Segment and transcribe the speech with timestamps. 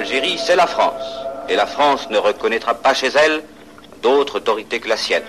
[0.00, 1.26] L'Algérie, c'est la France.
[1.50, 3.42] Et la France ne reconnaîtra pas chez elle
[4.02, 5.22] d'autre autorité que la sienne.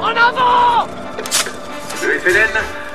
[0.00, 0.88] En avant
[2.02, 2.48] Le FLN,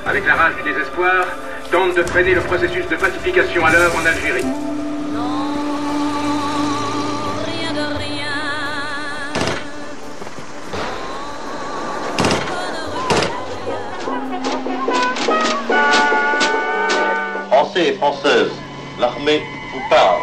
[0.04, 1.26] avec la rage du désespoir,
[1.70, 4.44] tente de freiner le processus de pacification à l'œuvre en Algérie.
[18.98, 19.40] L'armée
[19.72, 20.20] vous parle.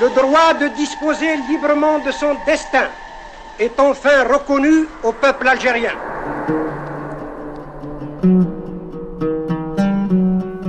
[0.00, 2.88] Le droit de disposer librement de son destin
[3.58, 5.92] est enfin reconnu au peuple algérien.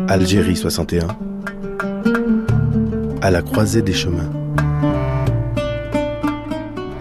[0.07, 1.07] Algérie 61.
[3.21, 4.31] À la croisée des chemins.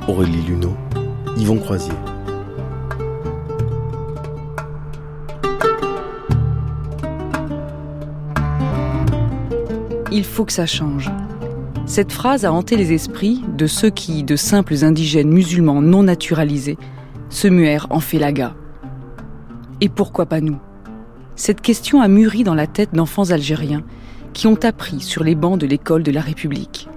[0.08, 0.74] Aurélie Luneau,
[1.36, 1.92] Yvon Croisier.
[10.16, 11.10] Il faut que ça change.
[11.86, 16.78] Cette phrase a hanté les esprits de ceux qui, de simples indigènes musulmans non naturalisés,
[17.30, 18.54] se muèrent en félaga.
[19.80, 20.60] Et pourquoi pas nous?
[21.34, 23.82] Cette question a mûri dans la tête d'enfants algériens
[24.34, 26.88] qui ont appris sur les bancs de l'école de la République.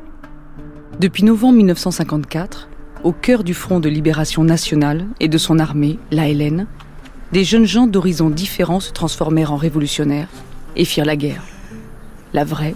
[1.00, 2.70] Depuis novembre 1954,
[3.04, 6.68] au cœur du Front de libération nationale et de son armée, l'ALN,
[7.32, 10.30] des jeunes gens d'horizons différents se transformèrent en révolutionnaires
[10.76, 11.42] et firent la guerre.
[12.36, 12.76] La vraie,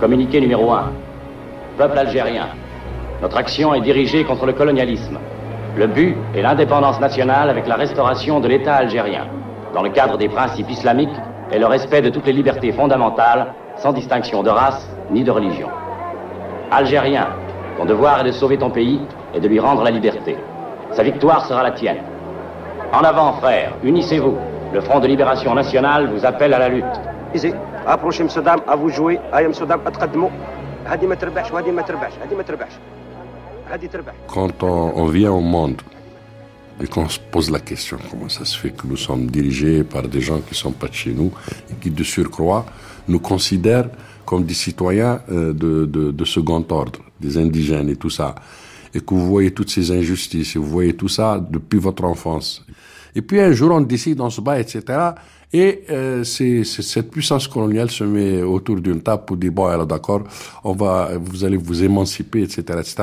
[0.00, 0.90] Communiqué numéro 1.
[1.78, 2.48] Peuple algérien.
[3.22, 5.18] Notre action est dirigée contre le colonialisme.
[5.76, 9.26] Le but est l'indépendance nationale avec la restauration de l'État algérien,
[9.72, 11.14] dans le cadre des principes islamiques
[11.52, 15.68] et le respect de toutes les libertés fondamentales, sans distinction de race ni de religion.
[16.72, 17.28] Algérien,
[17.78, 19.00] ton devoir est de sauver ton pays
[19.32, 20.36] et de lui rendre la liberté.
[20.90, 22.02] Sa victoire sera la tienne.
[22.92, 24.36] En avant, frères, unissez-vous.
[24.72, 27.00] Le Front de libération nationale vous appelle à la lutte.
[27.83, 30.29] ايزي ابروشي ام صدام افو جوي هاي ام صدام اتقدموا
[30.85, 32.73] هذه ما تربحش وهذه ما تربحش هذه ما تربحش
[33.71, 35.81] هذه تربح Quand on, on vient au monde
[36.81, 40.03] et qu'on se pose la question comment ça se fait que nous sommes dirigés par
[40.07, 41.31] des gens qui ne sont pas de chez nous
[41.69, 42.65] et qui, de surcroît,
[43.07, 43.89] nous considèrent
[44.29, 48.35] comme des citoyens euh, de, de, de second ordre, des indigènes et tout ça,
[48.93, 52.49] et que vous voyez toutes ces injustices, et vous voyez tout ça depuis votre enfance.
[53.15, 54.81] Et puis un jour, on décide, on se bat, etc.
[55.53, 59.65] Et euh, c'est, c'est- cette puissance coloniale se met autour d'une table pour dire bon
[59.65, 60.21] alors d'accord,
[60.63, 62.95] on va, vous allez vous émanciper, etc., etc.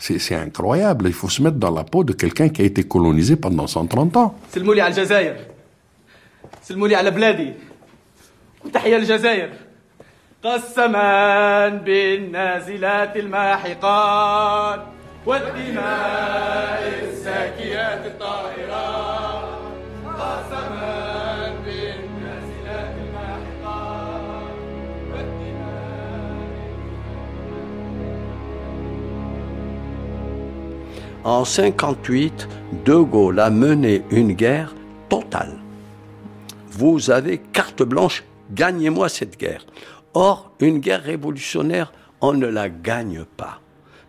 [0.00, 1.04] C'est, c'est incroyable.
[1.06, 4.16] Il faut se mettre dans la peau de quelqu'un qui a été colonisé pendant 130
[4.16, 4.34] ans.
[4.54, 5.36] سلموا لي على الجزائر
[6.62, 7.52] سلموا لي على بلادي
[8.64, 9.50] وتحيا الجزائر
[10.44, 14.80] قسما بالنازلات الماحقات
[15.26, 19.44] والدماء الزاكيات الطاهرات
[20.04, 21.17] قسما
[31.29, 32.47] En 58,
[32.85, 34.73] De Gaulle a mené une guerre
[35.09, 35.57] totale.
[36.71, 39.63] Vous avez carte blanche, gagnez-moi cette guerre.
[40.15, 43.59] Or, une guerre révolutionnaire, on ne la gagne pas.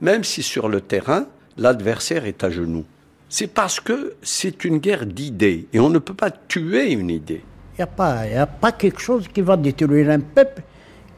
[0.01, 1.27] Même si sur le terrain,
[1.59, 2.87] l'adversaire est à genoux.
[3.29, 7.45] C'est parce que c'est une guerre d'idées et on ne peut pas tuer une idée.
[7.75, 10.63] Il n'y a, pas- y a pas quelque chose qui va détruire un peuple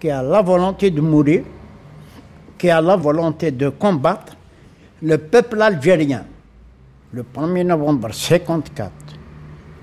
[0.01, 1.45] qui a la volonté de mourir,
[2.59, 4.37] qui a la volonté de combattre.
[5.05, 6.25] Le peuple algérien,
[7.13, 8.93] le 1er novembre 1954,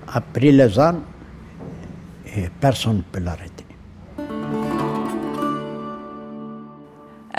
[0.08, 1.02] a pris les armes
[2.34, 3.59] et personne ne peut l'arrêter.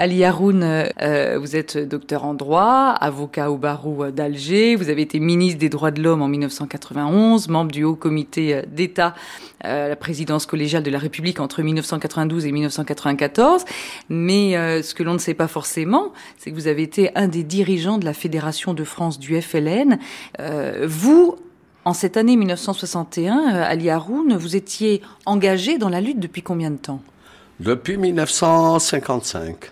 [0.01, 5.19] Ali Haroun, euh, vous êtes docteur en droit, avocat au barreau d'Alger, vous avez été
[5.19, 9.13] ministre des droits de l'homme en 1991, membre du haut comité euh, d'État
[9.63, 13.63] euh, la présidence collégiale de la République entre 1992 et 1994.
[14.09, 17.43] Mais ce que l'on ne sait pas forcément, c'est que vous avez été un des
[17.43, 19.99] dirigeants de la Fédération de France du FLN.
[20.83, 21.35] Vous,
[21.85, 26.71] en cette année 1961, euh, Ali Haroun, vous étiez engagé dans la lutte depuis combien
[26.71, 27.01] de temps?
[27.59, 29.71] Depuis 1955.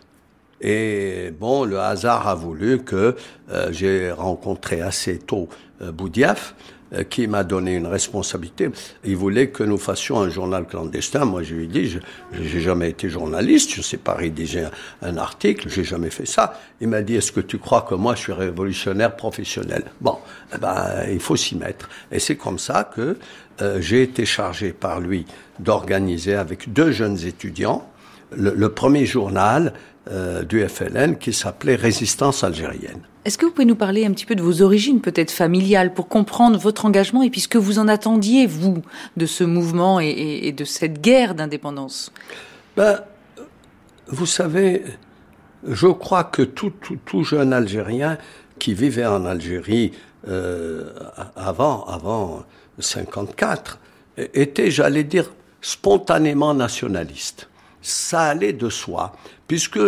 [0.62, 3.16] Et bon, le hasard a voulu que
[3.52, 5.48] euh, j'ai rencontré assez tôt
[5.82, 6.56] euh, Boudiaf
[6.92, 8.70] euh, qui m'a donné une responsabilité.
[9.06, 11.24] Il voulait que nous fassions un journal clandestin.
[11.24, 12.00] Moi, je lui ai dit, je
[12.42, 14.72] j'ai jamais été journaliste, je sais pas rédiger un,
[15.04, 16.60] un article, j'ai jamais fait ça.
[16.82, 19.84] Il m'a dit, est-ce que tu crois que moi, je suis révolutionnaire professionnel?
[20.02, 20.18] Bon,
[20.54, 21.90] eh ben, il faut s'y mettre.
[22.12, 23.18] Et c'est comme ça que
[23.62, 25.26] euh, j'ai été chargé par lui
[25.60, 27.88] d'organiser avec deux jeunes étudiants
[28.36, 29.74] le, le premier journal
[30.10, 33.02] euh, du FLN qui s'appelait Résistance algérienne.
[33.26, 36.08] Est-ce que vous pouvez nous parler un petit peu de vos origines, peut-être familiales, pour
[36.08, 38.82] comprendre votre engagement et puis ce que vous en attendiez, vous,
[39.18, 42.12] de ce mouvement et, et- et de cette guerre d'indépendance?
[42.78, 43.02] Ben,
[44.08, 44.84] vous savez,
[45.68, 48.18] je crois que tout, tout, tout jeune Algérien
[48.58, 49.92] qui vivait en Algérie
[50.28, 50.92] euh,
[51.36, 52.44] avant, avant
[52.80, 53.80] 54
[54.34, 55.32] était, j'allais dire,
[55.62, 57.50] spontanément nationaliste.
[57.82, 59.14] Ça allait de soi,
[59.48, 59.80] puisque,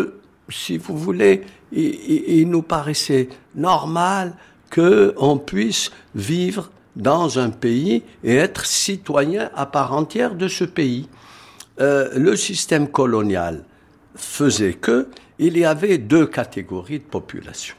[0.50, 4.34] si vous voulez, il, nous paraissait normal
[4.70, 10.64] que on puisse vivre dans un pays et être citoyen à part entière de ce
[10.64, 11.08] pays.
[11.80, 13.64] Euh, le système colonial
[14.16, 15.08] faisait que
[15.40, 17.76] il y avait deux catégories de population.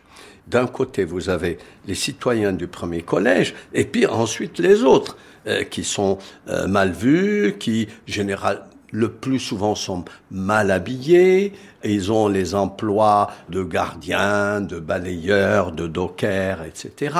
[0.48, 5.16] D'un côté, vous avez les citoyens du premier collège, et puis ensuite les autres,
[5.46, 6.18] euh, qui sont
[6.48, 13.30] euh, mal vus, qui général, le plus souvent sont mal habillés, ils ont les emplois
[13.48, 17.16] de gardiens, de balayeurs, de dockers, etc.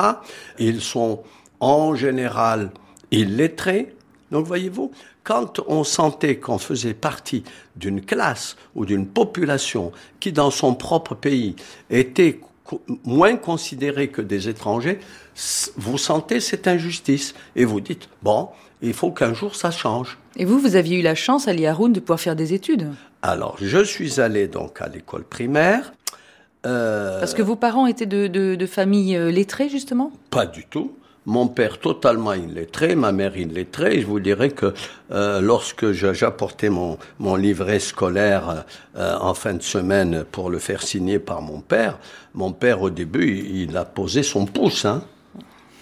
[0.59, 1.23] Ils sont
[1.59, 2.69] en général
[3.11, 3.95] illettrés.
[4.31, 4.91] Donc voyez-vous,
[5.23, 7.43] quand on sentait qu'on faisait partie
[7.75, 11.55] d'une classe ou d'une population qui, dans son propre pays,
[11.89, 12.39] était
[13.03, 14.99] moins considérée que des étrangers,
[15.77, 18.49] vous sentez cette injustice et vous dites, bon,
[18.83, 20.17] il faut qu'un jour ça change.
[20.35, 22.87] Et vous, vous aviez eu la chance, Ali Haroun, de pouvoir faire des études
[23.21, 25.93] Alors, je suis allé donc à l'école primaire.
[26.65, 30.11] Euh, Parce que vos parents étaient de, de, de familles euh, lettrées, justement?
[30.29, 30.93] Pas du tout.
[31.25, 34.01] Mon père totalement illettré, ma mère illettrée.
[34.01, 34.73] Je vous dirais que
[35.11, 38.65] euh, lorsque j'apportais mon, mon livret scolaire
[38.97, 41.97] euh, en fin de semaine pour le faire signer par mon père,
[42.33, 44.83] mon père au début, il, il a posé son pouce.
[44.83, 45.03] Hein.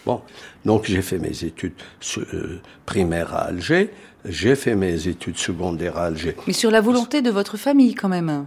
[0.06, 0.22] Bon,
[0.66, 1.74] donc j'ai fait mes études
[2.18, 3.92] euh, primaires à Alger,
[4.26, 6.36] j'ai fait mes études secondaires à Alger.
[6.48, 8.46] Mais sur la volonté de votre famille, quand même.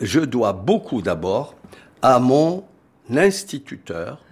[0.00, 1.54] je dois beaucoup d'abord
[2.02, 2.64] à mon
[3.10, 4.22] instituteur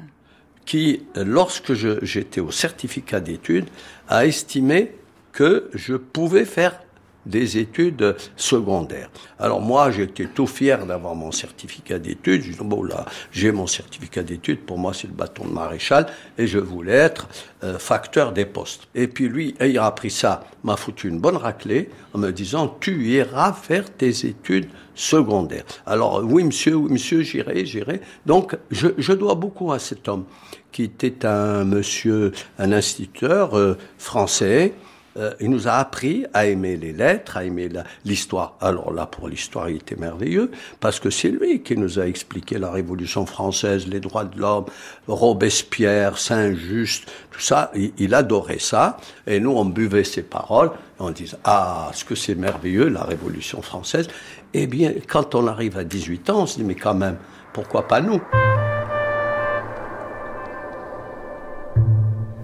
[0.64, 3.68] qui, lorsque j'étais au certificat d'études,
[4.08, 4.92] a estimé
[5.32, 6.80] que je pouvais faire
[7.26, 9.10] des études secondaires.
[9.38, 12.42] Alors moi, j'étais tout fier d'avoir mon certificat d'études.
[12.42, 16.06] Je dis, bon là, j'ai mon certificat d'études, pour moi c'est le bâton de maréchal,
[16.38, 17.28] et je voulais être
[17.64, 18.88] euh, facteur des postes.
[18.94, 23.06] Et puis lui, ayant appris ça, m'a foutu une bonne raclée en me disant, tu
[23.06, 25.64] iras faire tes études secondaires.
[25.86, 28.00] Alors oui monsieur, oui monsieur, j'irai, j'irai.
[28.26, 30.24] Donc je, je dois beaucoup à cet homme
[30.72, 34.74] qui était un monsieur, un instituteur euh, français,
[35.16, 37.68] euh, il nous a appris à aimer les lettres, à aimer
[38.04, 38.56] l'histoire.
[38.60, 40.50] Alors là, pour l'histoire, il était merveilleux,
[40.80, 44.66] parce que c'est lui qui nous a expliqué la Révolution française, les droits de l'homme,
[45.06, 47.70] Robespierre, Saint-Just, tout ça.
[47.74, 52.34] Il, adorait ça, et nous, on buvait ses paroles, on disait, ah, ce que c'est
[52.34, 54.08] merveilleux, la Révolution française.
[54.54, 57.16] Eh bien, quand on arrive à 18 ans, on se dit, mais quand même,
[57.52, 58.20] pourquoi pas nous?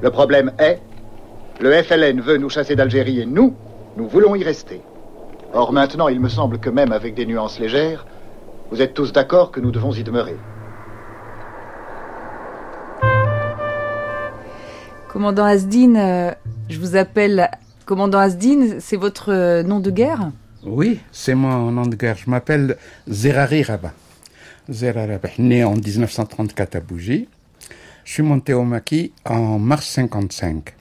[0.01, 0.81] Le problème est,
[1.61, 3.55] le FLN veut nous chasser d'Algérie et nous,
[3.97, 4.81] nous voulons y rester.
[5.53, 8.07] Or maintenant, il me semble que même avec des nuances légères,
[8.71, 10.37] vous êtes tous d'accord que nous devons y demeurer.
[15.09, 16.31] Commandant Asdin, euh,
[16.69, 17.51] je vous appelle
[17.87, 20.31] Commandant Asdin, c'est votre euh, nom de guerre?
[20.65, 22.17] Oui, c'est mon nom de guerre.
[22.17, 22.77] Je m'appelle
[23.09, 23.95] Zerari Rabat.
[24.71, 27.27] Zerari Rabat, né en 1934 à Bougie.
[28.05, 30.78] Je suis monté au maquis en mars 55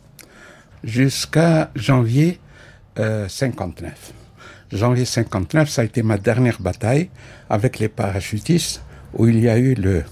[0.83, 2.39] jusqu'à janvier
[2.99, 4.13] euh, 59.
[4.71, 7.09] Janvier 59, ça a été ma dernière bataille
[7.49, 8.81] avec les parachutistes
[9.13, 10.03] où il y a eu le,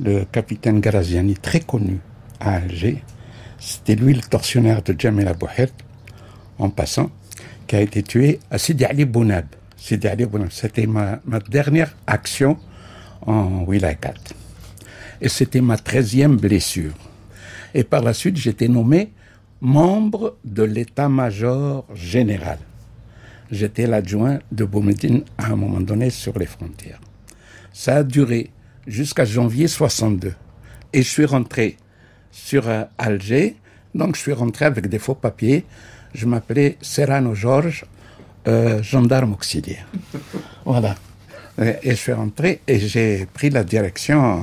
[0.00, 2.00] le capitaine Garaziani, très connu
[2.40, 3.02] à Alger.
[3.58, 5.70] C'était lui le tortionnaire de Jamel Abouhed,
[6.58, 7.10] en passant,
[7.66, 9.46] qui a été tué à Sidi Ali Bounab.
[9.76, 12.58] Sidi Ali Bounab, c'était ma, ma dernière action
[13.26, 14.34] en Wilaya 4.
[15.20, 16.92] Et c'était ma treizième blessure.
[17.74, 19.12] Et par la suite, j'étais nommé
[19.60, 22.58] membre de l'état-major général.
[23.50, 27.00] J'étais l'adjoint de Boumedine à un moment donné sur les frontières.
[27.72, 28.50] Ça a duré
[28.86, 30.34] jusqu'à janvier 62.
[30.92, 31.76] Et je suis rentré
[32.30, 33.56] sur euh, Alger.
[33.94, 35.64] Donc je suis rentré avec des faux papiers.
[36.14, 37.84] Je m'appelais Serrano Georges,
[38.46, 39.86] euh, gendarme auxiliaire.
[40.64, 40.94] voilà.
[41.60, 44.42] Et, et je suis rentré et j'ai pris la direction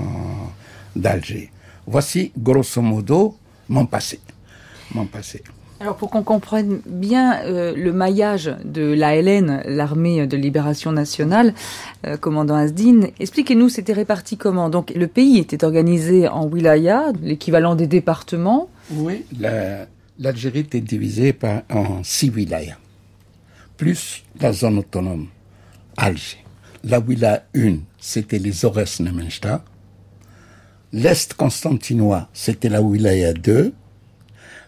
[0.95, 1.51] d'Alger.
[1.87, 3.37] Voici grosso modo
[3.69, 4.19] mon passé.
[5.81, 11.53] Alors pour qu'on comprenne bien euh, le maillage de l'ALN, l'armée de libération nationale,
[12.07, 14.69] euh, commandant Asdin, expliquez-nous c'était réparti comment?
[14.69, 18.69] Donc le pays était organisé en wilaya, l'équivalent des départements.
[18.91, 19.25] Oui,
[20.17, 22.77] l'Algérie était divisée par, en six wilayas,
[23.75, 25.27] plus la zone autonome,
[25.97, 26.37] Alger.
[26.85, 29.65] La wilaya 1, c'était les Ores Nemenchta.
[30.93, 33.73] L'Est constantinois, c'était la wilaya 2.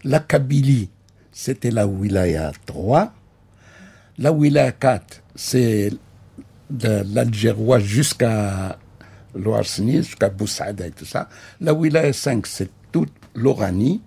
[0.04, 0.90] La Kabylie,
[1.32, 3.14] c'était la wilaya 3.
[4.20, 5.92] La wilaya 4, c'est
[6.70, 8.78] de l'Algérois jusqu'à
[9.34, 11.30] l'Ouarsni, jusqu'à Boussada et tout ça.
[11.62, 14.02] La wilaya 5, c'est toute l'Oranie.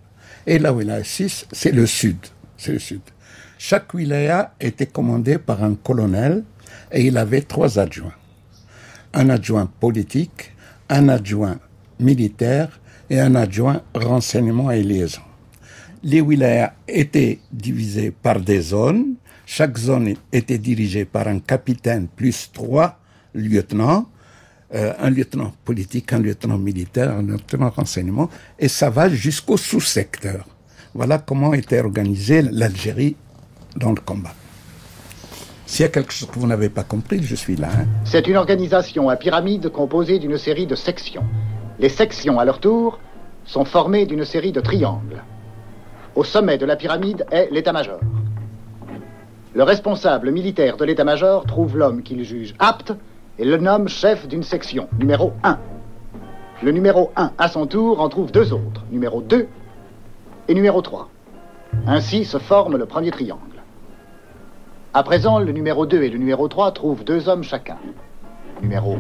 [0.47, 2.19] Et la wilaya 6, c'est le sud.
[2.57, 3.03] C'est le sud.
[3.59, 6.45] Chaque wilaya était commandée par un colonel
[6.93, 8.15] et il avait trois adjoints.
[9.13, 10.53] Un adjoint politique,
[10.89, 11.59] un adjoint
[11.99, 12.81] militaire
[13.11, 15.23] et un adjoint renseignement et liaison
[16.03, 19.15] les wilayas étaient divisés par des zones.
[19.47, 22.99] Chaque zone était dirigée par un capitaine plus trois
[23.35, 24.07] lieutenants,
[24.75, 30.47] euh, un lieutenant politique, un lieutenant militaire, un lieutenant renseignement, et ça va jusqu'au sous-secteur.
[30.95, 33.17] Voilà comment était organisée l'Algérie
[33.77, 34.35] dans le combat.
[35.67, 37.69] S'il y a quelque chose que vous n'avez pas compris, je suis là.
[37.73, 37.87] Hein.
[38.05, 41.25] C'est une organisation à pyramide composée d'une série de sections.
[41.79, 42.99] Les sections, à leur tour,
[43.45, 45.23] sont formées d'une série de triangles.
[46.17, 48.01] Au sommet de la pyramide est l'état-major.
[49.55, 52.93] Le responsable militaire de l'état-major trouve l'homme qu'il juge apte
[53.39, 55.59] et le nomme chef d'une section, numéro 1.
[56.63, 59.49] Le numéro 1, à son tour, en trouve deux autres, numéro 2
[60.49, 61.09] et numéro 3.
[61.87, 63.41] Ainsi se forme le premier triangle.
[64.93, 67.79] À présent, le numéro 2 et le numéro 3 trouvent deux hommes chacun.
[68.61, 68.99] Numéro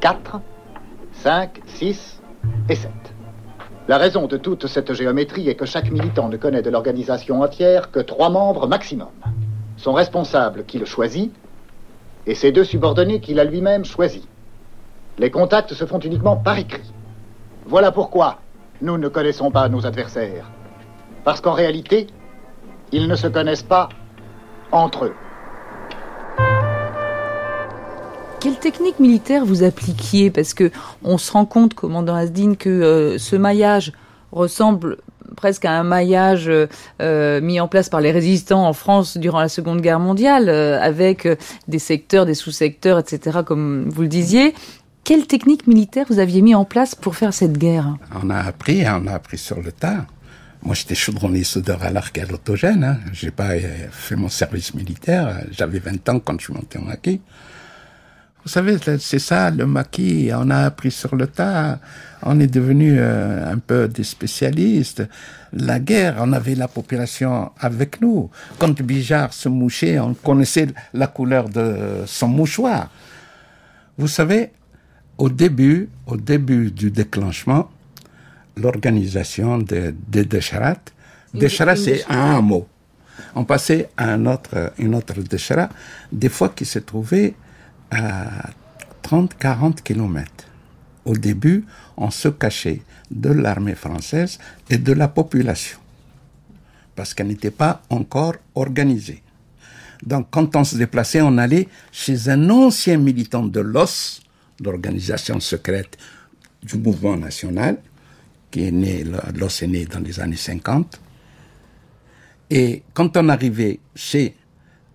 [0.00, 0.40] 4,
[1.12, 2.20] 5, 6
[2.68, 2.90] et 7.
[3.88, 7.90] La raison de toute cette géométrie est que chaque militant ne connaît de l'organisation entière
[7.90, 9.08] que trois membres maximum.
[9.78, 11.32] Son responsable qui le choisit
[12.26, 14.28] et ses deux subordonnés qu'il a lui-même choisis.
[15.18, 16.92] Les contacts se font uniquement par écrit.
[17.64, 18.40] Voilà pourquoi
[18.82, 20.50] nous ne connaissons pas nos adversaires.
[21.24, 22.08] Parce qu'en réalité,
[22.92, 23.88] ils ne se connaissent pas
[24.70, 25.14] entre eux.
[28.40, 30.30] Quelle technique militaire vous appliquiez?
[30.30, 30.70] Parce que
[31.02, 33.92] on se rend compte, commandant Asdin, que euh, ce maillage
[34.30, 34.98] ressemble
[35.36, 36.48] presque à un maillage
[37.02, 40.80] euh, mis en place par les résistants en France durant la Seconde Guerre mondiale, euh,
[40.80, 41.26] avec
[41.66, 44.54] des secteurs, des sous-secteurs, etc., comme vous le disiez.
[45.02, 47.96] Quelle technique militaire vous aviez mis en place pour faire cette guerre?
[48.22, 50.06] On a appris, on a appris sur le tas.
[50.62, 52.84] Moi, j'étais chaudronnier soudeur à l'arc et à l'autogène.
[52.84, 52.98] Hein.
[53.12, 53.50] J'ai pas
[53.90, 55.40] fait mon service militaire.
[55.50, 57.20] J'avais 20 ans quand je suis monté en maquis.
[58.48, 61.78] Vous savez, c'est ça, le maquis, on a appris sur le tas,
[62.22, 65.06] on est devenu euh, un peu des spécialistes.
[65.52, 68.30] La guerre, on avait la population avec nous.
[68.58, 72.88] Quand Bijard se mouchait, on connaissait la couleur de son mouchoir.
[73.98, 74.48] Vous savez,
[75.18, 77.70] au début, au début du déclenchement,
[78.56, 80.80] l'organisation des de Decharat,
[81.34, 82.66] Decharat c'est un mot.
[83.34, 85.68] On passait à un autre, une autre Decharat,
[86.10, 87.34] des fois qui se trouvait
[87.90, 88.50] à
[89.02, 90.46] 30-40 kilomètres.
[91.04, 91.64] Au début,
[91.96, 95.78] on se cachait de l'armée française et de la population,
[96.94, 99.22] parce qu'elle n'était pas encore organisée.
[100.02, 104.20] Donc quand on se déplaçait, on allait chez un ancien militant de l'OS,
[104.62, 105.96] l'organisation secrète
[106.62, 107.78] du mouvement national,
[108.50, 111.00] qui est né, l'OS est né dans les années 50.
[112.50, 114.34] Et quand on arrivait chez,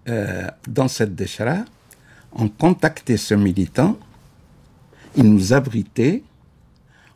[0.07, 1.65] euh, dans cette déchira,
[2.35, 3.97] on contactait ce militant,
[5.15, 6.23] il nous abritait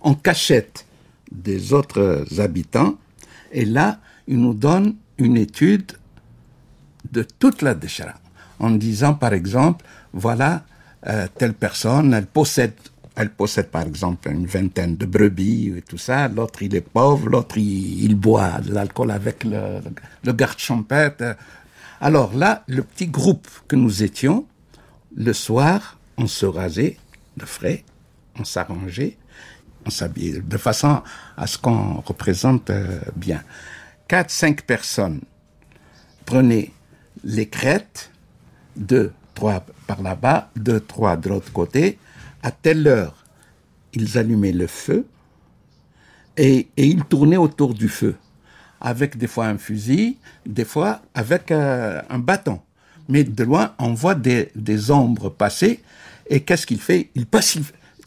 [0.02, 0.86] en cachette
[1.32, 2.98] des autres habitants,
[3.52, 5.94] et là, il nous donne une étude
[7.12, 8.16] de toute la Déchara,
[8.60, 10.64] en disant par exemple, voilà,
[11.08, 12.74] euh, telle personne, elle possède,
[13.16, 17.30] elle possède par exemple une vingtaine de brebis et tout ça, l'autre il est pauvre,
[17.30, 19.80] l'autre il, boit de l'alcool avec le,
[20.24, 21.36] le garde champêtre.
[22.00, 24.46] Alors là, le petit groupe que nous étions,
[25.18, 26.98] le soir, on se rasait
[27.38, 27.84] de frais,
[28.40, 29.18] on s'arrangeait,
[29.86, 31.02] on s'habillait de façon
[31.36, 33.44] à ce qu'on représente euh, bien.
[34.08, 35.22] Quatre, cinq personnes
[36.26, 36.72] prenaient
[37.24, 38.12] les crêtes,
[38.76, 41.98] deux, trois par là-bas, deux, trois de l'autre côté.
[42.44, 43.26] À telle heure,
[43.94, 45.08] ils allumaient le feu
[46.38, 48.16] et, ils tournaient autour du feu,
[48.80, 52.62] avec des fois un fusil, des fois avec euh, un bâton
[53.08, 55.82] mais de loin, on voit des, ombres passer.
[56.30, 57.10] Et qu'est-ce qu'il fait?
[57.16, 57.58] Il passe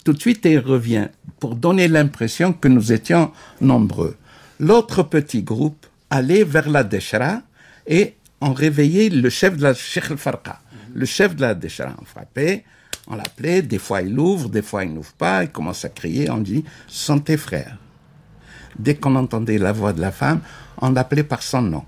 [0.03, 1.07] tout de suite et revient
[1.39, 4.15] pour donner l'impression que nous étions nombreux.
[4.59, 7.41] L'autre petit groupe allait vers la Deshra
[7.87, 10.59] et on réveillait le chef de la Sheikh al-Farqa.
[10.93, 12.63] Le chef de la Deshra, on frappait,
[13.07, 16.29] on l'appelait, des fois il ouvre, des fois il n'ouvre pas, il commence à crier,
[16.29, 17.77] on dit «sont tes frères».
[18.79, 20.41] Dès qu'on entendait la voix de la femme,
[20.77, 21.85] on l'appelait par son nom.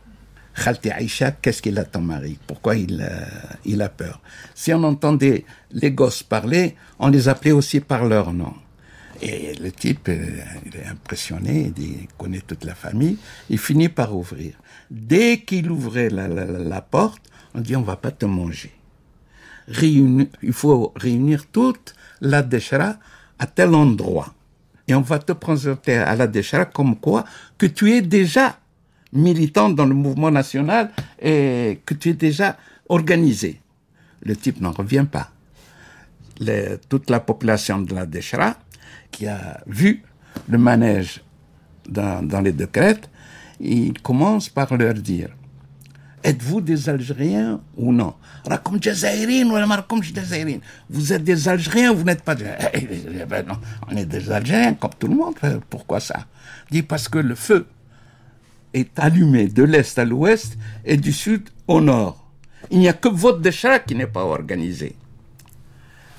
[0.56, 2.38] Khalti Aïcha, qu'est-ce qu'il a ton mari?
[2.46, 3.26] Pourquoi il, euh,
[3.66, 4.22] il a peur?
[4.54, 8.54] Si on entendait les gosses parler, on les appelait aussi par leur nom.
[9.22, 13.18] Et le type, euh, il est impressionné, il, connaît toute la famille,
[13.50, 14.54] il finit par ouvrir.
[14.92, 17.22] Dès qu'il ouvrait la, la, la, porte,
[17.56, 18.72] on dit on va pas te manger.
[19.70, 22.98] Réuni- il faut réunir toute la déchira
[23.40, 24.34] à tel endroit.
[24.88, 27.24] Et on va te présenter à la déchira comme quoi
[27.58, 28.60] que tu es déjà
[29.14, 30.92] militant dans le mouvement national
[31.22, 32.58] et que tu es déjà
[32.90, 33.62] organisé.
[34.24, 35.30] Le type n'en revient pas.
[36.90, 38.58] Toute la population de la Déchra
[39.12, 40.04] qui a vu
[40.50, 41.22] le manège
[41.88, 43.02] dans, les décrets,
[43.60, 45.30] il commence par leur dire
[46.24, 48.14] Êtes-vous des Algériens ou non?
[50.90, 52.46] Vous êtes des Algériens ou vous n'êtes pas des...
[52.74, 52.88] Eh,
[53.22, 53.56] eh, ben non,
[53.92, 55.36] on est des Algériens comme tout le monde.
[55.70, 56.26] Pourquoi ça?
[56.72, 57.68] Dit parce que le feu
[58.74, 62.26] est allumé de l'est à l'ouest et du sud au nord.
[62.72, 64.96] Il n'y a que votre déchet qui n'est pas organisé.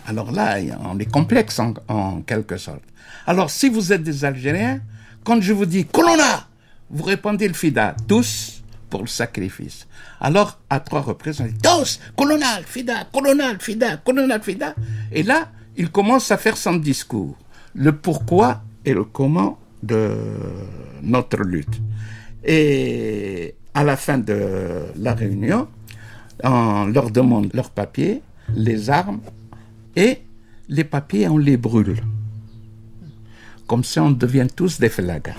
[0.07, 2.83] Alors là, on est complexe en, quelque sorte.
[3.27, 4.81] Alors si vous êtes des Algériens,
[5.25, 6.47] quand je vous dis Colonna,
[6.91, 9.87] vous répondez le FIDA, tous pour le sacrifice.
[10.21, 14.75] Alors à trois reprises, on dit tous, Colonna, FIDA, Colonna, FIDA, Colonna, FIDA.
[15.11, 17.37] Et là, il commence à faire son discours,
[17.75, 20.17] le pourquoi et le comment de
[21.03, 21.81] notre lutte.
[22.45, 25.69] Et à la fin de la réunion,
[26.43, 28.23] on leur demande leurs papiers,
[28.55, 29.21] les armes,
[29.97, 30.19] et
[30.69, 31.97] les papiers, on les brûle.
[33.67, 35.35] Comme ça, on devient tous des flagas.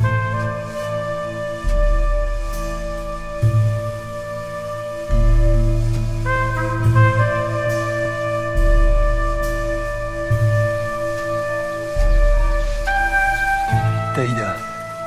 [14.16, 14.56] Taïda,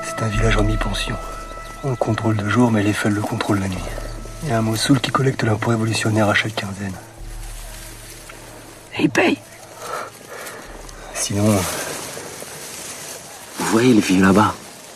[0.05, 1.17] c'est un village en mi-pension.
[1.85, 3.79] On le contrôle de jour, mais les feuilles le contrôlent la nuit.
[4.43, 6.95] Il y a un Mossoul qui collecte l'impôt révolutionnaire à chaque quinzaine.
[8.99, 9.39] Et il paye.
[11.15, 11.45] Sinon,
[13.59, 14.55] Vous voyez les vieux là-bas,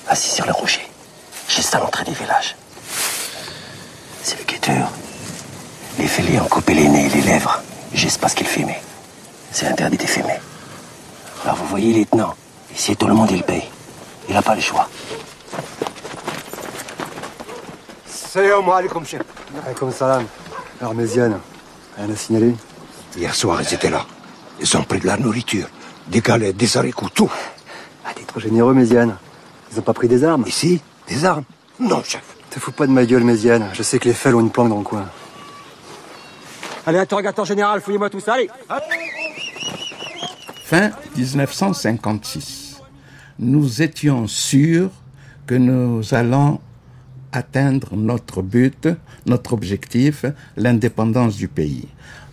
[0.09, 0.89] assis sur le rocher,
[1.49, 2.57] juste à l'entrée du village.
[4.23, 4.91] C'est le guetteur.
[5.99, 8.81] Les fêlés ont coupé les nez et les lèvres, juste parce qu'ils fumaient.
[9.53, 10.41] C'est interdit de fumer.
[11.45, 12.35] Alors vous voyez, lieutenant,
[12.75, 13.69] ici tout le monde il paye.
[14.29, 14.89] Il n'a pas le choix.
[18.33, 19.21] Salam alaikum, chef.
[19.63, 20.25] Alaikum salam.
[20.81, 21.39] Armésienne,
[21.99, 22.55] rien à signaler
[23.15, 24.07] Hier soir, ils étaient là.
[24.59, 25.69] Ils ont pris de la nourriture,
[26.09, 27.31] des galettes, des haricots, tout.
[28.07, 29.19] Ah, t'es trop généreux, Méziane.
[29.71, 31.45] Ils ont pas pris des armes Ici Des armes
[31.79, 32.23] Non, chef.
[32.49, 33.69] Te fous pas de ma gueule, Méziane.
[33.75, 35.05] Je sais que les fels ont une planque dans le coin.
[36.87, 38.49] Allez, interrogateur général, fouillez-moi tout ça, allez
[40.65, 42.81] Fin 1956.
[43.41, 44.89] Nous étions sûrs
[45.47, 46.61] que nous allons
[47.33, 48.89] atteindre notre but,
[49.27, 50.25] notre objectif,
[50.57, 51.89] l'indépendance du pays.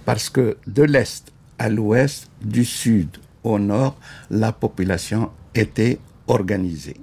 [0.06, 3.96] Parce que de l'Est à l'Ouest, du Sud au Nord,
[4.30, 6.98] la population était organisée.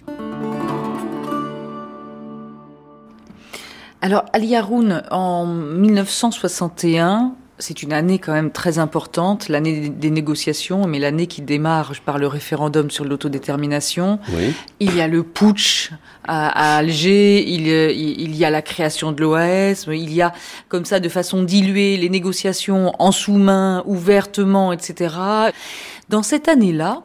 [4.02, 10.86] Alors, Ali Haroun, en 1961, c'est une année quand même très importante, l'année des négociations,
[10.86, 14.18] mais l'année qui démarre par le référendum sur l'autodétermination.
[14.34, 14.54] Oui.
[14.80, 15.90] Il y a le putsch
[16.24, 20.32] à, à Alger, il, il, y a la création de l'OAS, il y a
[20.68, 25.14] comme ça de façon diluée les négociations en sous-main, ouvertement, etc.
[26.08, 27.02] Dans cette année-là,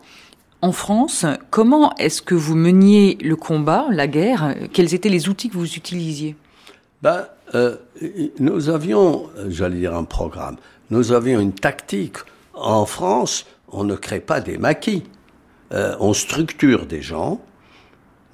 [0.62, 4.56] en France, comment est-ce que vous meniez le combat, la guerre?
[4.74, 6.36] Quels étaient les outils que vous utilisiez?
[7.02, 7.76] Ben, euh,
[8.40, 10.58] nous avions, j'allais dire un programme,
[10.90, 12.18] nous avions une tactique.
[12.54, 15.04] En France, on ne crée pas des maquis.
[15.74, 17.42] Euh, on structure des gens,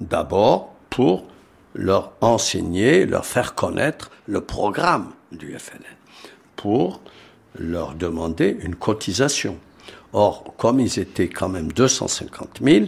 [0.00, 1.26] d'abord pour
[1.74, 5.96] leur enseigner, leur faire connaître le programme du FNL,
[6.56, 7.00] pour
[7.56, 9.56] leur demander une cotisation.
[10.12, 12.86] Or, comme ils étaient quand même 250 000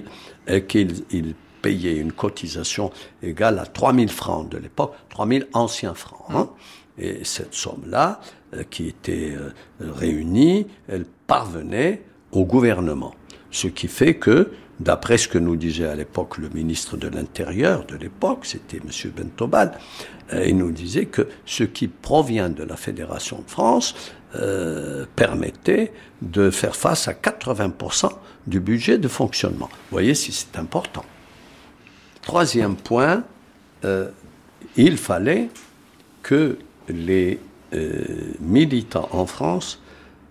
[0.48, 2.90] et qu'ils ils payer une cotisation
[3.22, 6.24] égale à 3000 francs de l'époque, 3000 anciens francs.
[6.30, 6.50] Hein.
[6.98, 8.20] Et cette somme-là,
[8.54, 13.14] euh, qui était euh, réunie, elle parvenait au gouvernement.
[13.50, 17.84] Ce qui fait que, d'après ce que nous disait à l'époque le ministre de l'Intérieur
[17.84, 19.12] de l'époque, c'était M.
[19.16, 19.78] Bentobal,
[20.32, 23.94] euh, il nous disait que ce qui provient de la Fédération de France
[24.36, 25.92] euh, permettait
[26.22, 28.10] de faire face à 80%
[28.46, 29.68] du budget de fonctionnement.
[29.72, 31.04] Vous voyez si c'est important.
[32.22, 33.24] Troisième point,
[33.84, 34.10] euh,
[34.76, 35.48] il fallait
[36.22, 37.40] que les
[37.72, 38.04] euh,
[38.40, 39.80] militants en France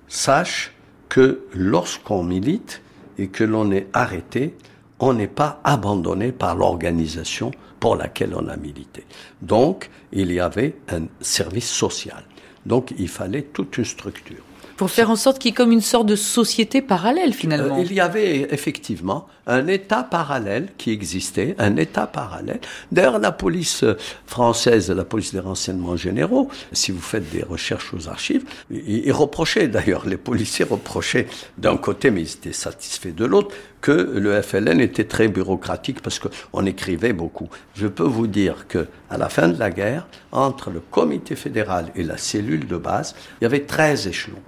[0.07, 0.73] sachent
[1.07, 2.81] que lorsqu'on milite
[3.17, 4.55] et que l'on est arrêté,
[4.99, 9.05] on n'est pas abandonné par l'organisation pour laquelle on a milité.
[9.41, 12.23] Donc, il y avait un service social.
[12.65, 14.43] Donc, il fallait toute une structure.
[14.79, 17.79] Pour faire en sorte qu'il y ait comme une sorte de société parallèle finalement.
[17.79, 22.61] Euh, il y avait effectivement un État parallèle qui existait, un État parallèle.
[22.89, 23.83] D'ailleurs, la police
[24.25, 29.67] française, la police des renseignements généraux, si vous faites des recherches aux archives, ils, reprochaient
[29.67, 34.79] d'ailleurs, les policiers reprochaient d'un côté, mais ils étaient satisfaits de l'autre, que le FLN
[34.79, 37.49] était très bureaucratique parce qu'on écrivait beaucoup.
[37.75, 41.91] Je peux vous dire que à la fin de la guerre, entre le comité fédéral
[41.95, 44.41] et la cellule de base, il y avait 13 échelons.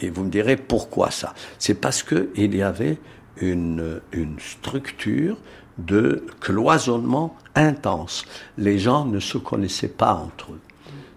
[0.00, 2.98] Et vous me direz pourquoi ça C'est parce qu'il y avait
[3.38, 5.36] une, une structure
[5.78, 8.24] de cloisonnement intense.
[8.56, 10.60] Les gens ne se connaissaient pas entre eux.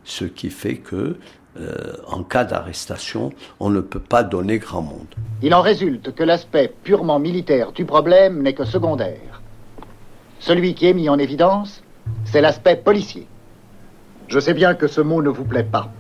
[0.04, 1.18] Ce qui fait que,
[1.60, 5.08] euh, en cas d'arrestation, on ne peut pas donner grand monde.
[5.42, 9.42] Il en résulte que l'aspect purement militaire du problème n'est que secondaire.
[10.39, 11.84] Celui qui est mis en évidence,
[12.26, 13.28] c'est l'aspect policier.
[14.28, 15.92] Je sais bien que ce mot ne vous plaît pas.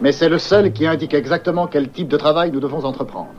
[0.00, 3.32] Mais c'est le seul qui indique exactement quel type de travail nous devons entreprendre.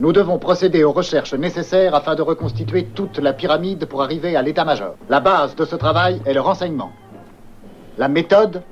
[0.00, 4.42] Nous devons procéder aux recherches nécessaires afin de reconstituer toute la pyramide pour arriver à
[4.42, 4.96] l'état-major.
[5.08, 6.92] La base de ce travail est le renseignement.
[7.96, 8.62] La méthode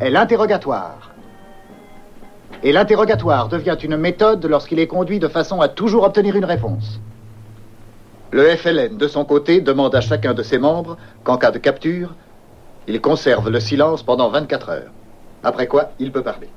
[0.00, 1.12] est l'interrogatoire.
[2.62, 7.00] Et l'interrogatoire devient une méthode lorsqu'il est conduit de façon à toujours obtenir une réponse.
[8.30, 12.14] Le FLN, de son côté, demande à chacun de ses membres qu'en cas de capture,
[12.88, 14.90] il conserve le silence pendant 24 heures.
[15.46, 16.48] Après quoi, il peut parler.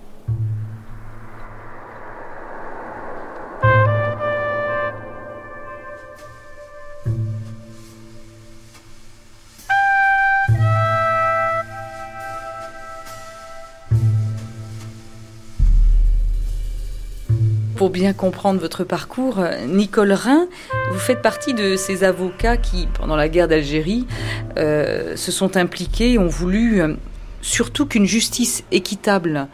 [17.75, 20.47] Pour bien comprendre votre parcours, Nicole Rhin,
[20.91, 24.07] vous faites partie de ces avocats qui, pendant la guerre d'Algérie,
[24.57, 26.95] euh, se sont impliqués ont voulu euh,
[27.41, 29.47] surtout qu'une justice équitable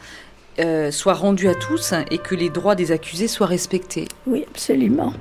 [0.59, 4.07] euh, soit rendue à tous et que les droits des accusés soient respectés.
[4.25, 5.13] Oui, absolument.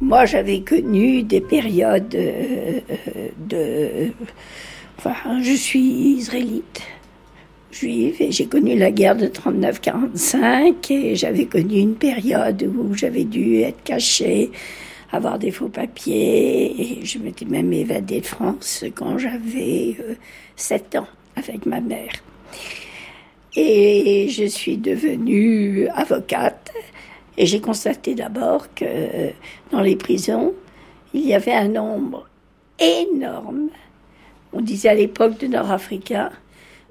[0.00, 4.12] Moi, j'avais connu des périodes euh, euh, de...
[4.98, 6.82] Enfin, je suis israélite,
[7.72, 13.82] j'ai connu la guerre de 39-45, et j'avais connu une période où j'avais dû être
[13.84, 14.50] cachée,
[15.12, 19.96] avoir des faux papiers, et je m'étais même évadée de France quand j'avais
[20.56, 22.12] 7 ans avec ma mère.
[23.54, 26.72] Et je suis devenue avocate
[27.38, 28.84] et j'ai constaté d'abord que
[29.70, 30.54] dans les prisons,
[31.14, 32.28] il y avait un nombre
[32.78, 33.68] énorme,
[34.52, 36.30] on disait à l'époque de Nord-Africains,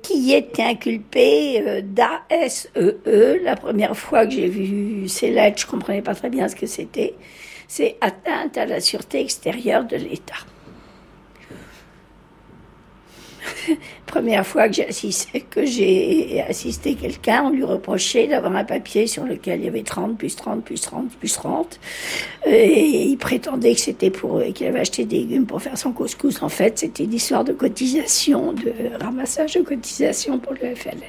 [0.01, 2.69] qui étaient inculpés euh, d'ASEE.
[3.07, 3.39] E.
[3.43, 6.67] La première fois que j'ai vu ces lettres, je comprenais pas très bien ce que
[6.67, 7.15] c'était.
[7.67, 10.35] C'est atteinte à la sûreté extérieure de l'État.
[14.05, 19.07] Première fois que j'ai assisté, que j'ai assisté quelqu'un, on lui reprochait d'avoir un papier
[19.07, 21.79] sur lequel il y avait 30 plus 30 plus 30 plus 30.
[22.45, 26.41] Et il prétendait que c'était pour qu'il avait acheté des légumes pour faire son couscous.
[26.41, 31.01] En fait, c'était une histoire de cotisation, de ramassage de cotisation pour le FLN.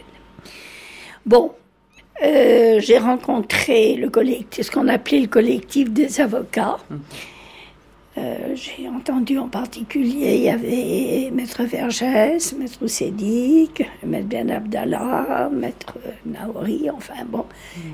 [1.25, 1.53] Bon,
[2.23, 6.79] euh, j'ai rencontré le collectif, ce qu'on appelait le collectif des avocats.
[8.19, 15.51] Euh, j'ai entendu en particulier, il y avait Maître Vergès, Maître Oussédic, Maître Ben Abdallah,
[15.53, 17.45] Maître Naori, enfin bon,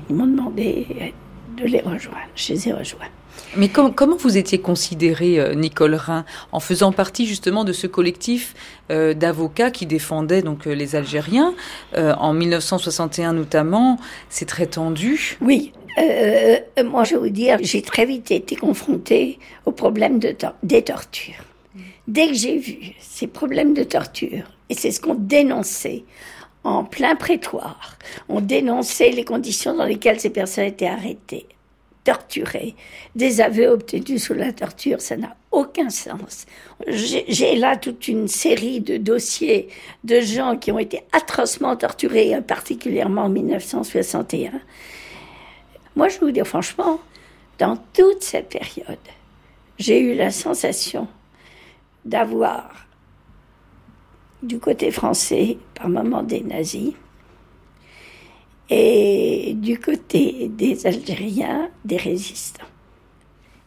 [0.09, 1.13] ils m'ont demandé
[1.57, 2.27] de les rejoindre.
[2.35, 3.09] Je les ai rejoints.
[3.55, 8.55] Mais comment vous étiez considérée, euh, Nicole Rhin, en faisant partie justement de ce collectif
[8.91, 11.53] euh, d'avocats qui défendait donc les Algériens
[11.95, 13.99] en 1961 notamment?
[14.29, 15.37] C'est très tendu.
[15.41, 20.35] Oui, euh, moi, je vais vous dire, j'ai très vite été confrontée au problème de
[20.63, 21.43] des tortures.
[22.07, 26.03] Dès que j'ai vu ces problèmes de torture, et c'est ce qu'on dénonçait
[26.63, 27.97] en plein prétoire,
[28.29, 31.45] on dénonçait les conditions dans lesquelles ces personnes étaient arrêtées,
[32.03, 32.75] torturées,
[33.15, 36.45] des aveux obtenus sous la torture, ça n'a aucun sens.
[36.87, 39.69] J'ai là toute une série de dossiers
[40.03, 44.51] de gens qui ont été atrocement torturés, particulièrement en 1961.
[45.95, 46.99] Moi, je vous dire franchement,
[47.59, 48.97] dans toute cette période,
[49.77, 51.07] j'ai eu la sensation
[52.05, 52.82] d'avoir
[54.43, 56.93] du côté français, par moments des nazis,
[58.69, 62.63] et du côté des Algériens, des résistants.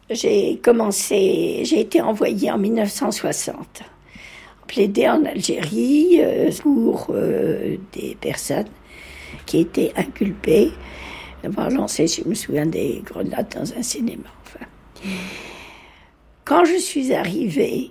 [0.09, 3.83] J'ai commencé, j'ai été envoyée en 1960
[4.67, 8.69] plaider en Algérie euh, pour euh, des personnes
[9.45, 10.73] qui étaient inculpées
[11.43, 14.29] d'avoir lancé, je me souviens, des grenades dans un cinéma.
[14.45, 14.67] Enfin.
[16.45, 17.91] Quand je suis arrivée,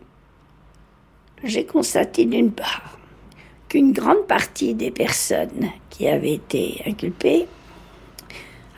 [1.46, 2.98] j'ai constaté d'une part
[3.70, 7.48] qu'une grande partie des personnes qui avaient été inculpées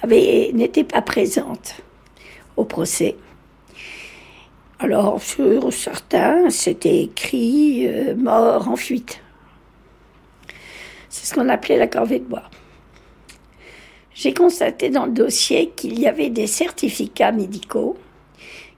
[0.05, 1.75] n'étaient pas présentes
[2.55, 3.15] au procès.
[4.79, 9.21] Alors, sur certains, c'était écrit euh, mort en fuite.
[11.09, 12.43] C'est ce qu'on appelait la corvée de bois.
[14.13, 17.97] J'ai constaté dans le dossier qu'il y avait des certificats médicaux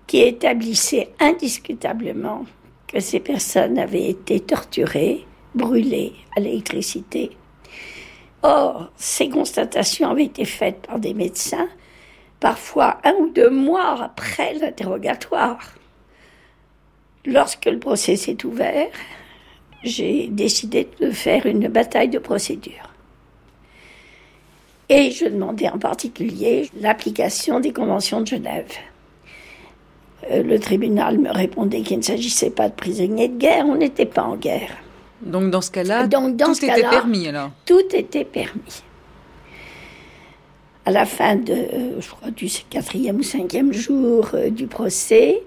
[0.07, 2.45] qui établissaient indiscutablement
[2.91, 5.25] que ces personnes avaient été torturées,
[5.55, 7.31] brûlées à l'électricité.
[8.41, 11.67] Or, ces constatations avaient été faites par des médecins,
[12.39, 15.75] parfois un ou deux mois après l'interrogatoire.
[17.25, 18.89] Lorsque le procès s'est ouvert,
[19.83, 22.93] j'ai décidé de faire une bataille de procédure.
[24.87, 28.71] Et je demandais en particulier l'application des conventions de Genève.
[30.31, 34.05] Euh, le tribunal me répondait qu'il ne s'agissait pas de prisonniers de guerre, on n'était
[34.05, 34.69] pas en guerre.
[35.21, 38.83] Donc dans ce cas-là, tout ce était permis alors Tout était permis.
[40.85, 45.41] À la fin de, euh, je crois, du quatrième ou cinquième jour euh, du procès,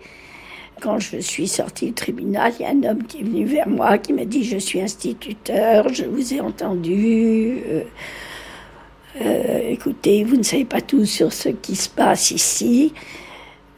[0.81, 3.69] quand je suis sortie du tribunal, il y a un homme qui est venu vers
[3.69, 7.63] moi qui m'a dit Je suis instituteur, je vous ai entendu.
[7.69, 7.83] euh,
[9.21, 12.93] euh, écoutez, vous ne savez pas tout sur ce qui se passe ici.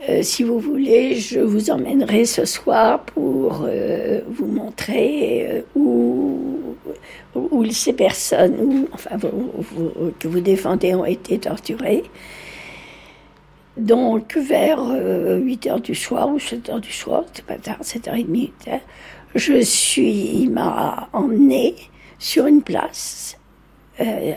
[0.09, 6.77] Euh, si vous voulez, je vous emmènerai ce soir pour euh, vous montrer euh, où,
[7.35, 9.17] où ces personnes où, enfin,
[10.19, 12.03] que vous défendez ont été torturées.
[13.79, 14.81] Donc, vers
[15.41, 18.79] 8 heures du soir ou 7 heures du soir, c'est pas tard, 7h30, hein,
[19.35, 21.75] je suis, il m'a emmené
[22.21, 23.37] sur une place,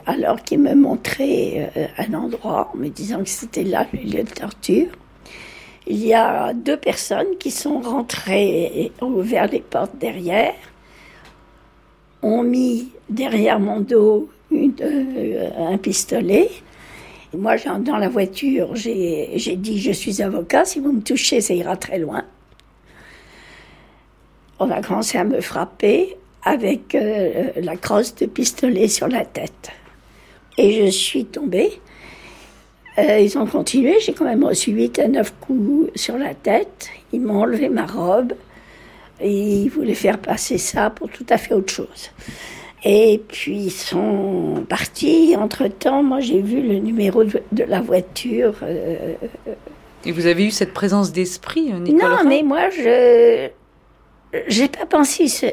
[0.07, 4.31] alors qu'il me montrait un endroit en me disant que c'était là le lieu de
[4.31, 4.87] torture.
[5.89, 10.53] Il y a deux personnes qui sont rentrées et ont ouvert les portes derrière,
[12.21, 16.49] ont mis derrière mon dos euh, un pistolet.
[17.33, 21.53] Et moi, dans la voiture, j'ai dit Je suis avocat, si vous me touchez, ça
[21.53, 22.23] ira très loin.
[24.59, 29.69] On a commencé à me frapper avec euh, la crosse de pistolet sur la tête.
[30.57, 31.79] Et je suis tombée.
[32.99, 36.89] Euh, ils ont continué, j'ai quand même reçu 8 à 9 coups sur la tête.
[37.13, 38.33] Ils m'ont enlevé ma robe
[39.21, 42.09] et ils voulaient faire passer ça pour tout à fait autre chose.
[42.83, 45.35] Et puis ils sont partis.
[45.37, 48.53] Entre-temps, moi j'ai vu le numéro de, de la voiture.
[48.63, 49.13] euh,
[50.05, 53.49] Et vous avez eu cette présence d'esprit, euh, Nicole non, mais moi, je.
[54.47, 55.27] J'ai pas pensé.
[55.27, 55.45] ce-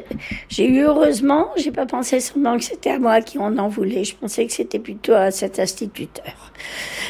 [0.49, 4.03] J'ai eu heureusement, j'ai pas pensé seulement que c'était à moi qui on en voulait.
[4.03, 6.51] Je pensais que c'était plutôt à cet instituteur.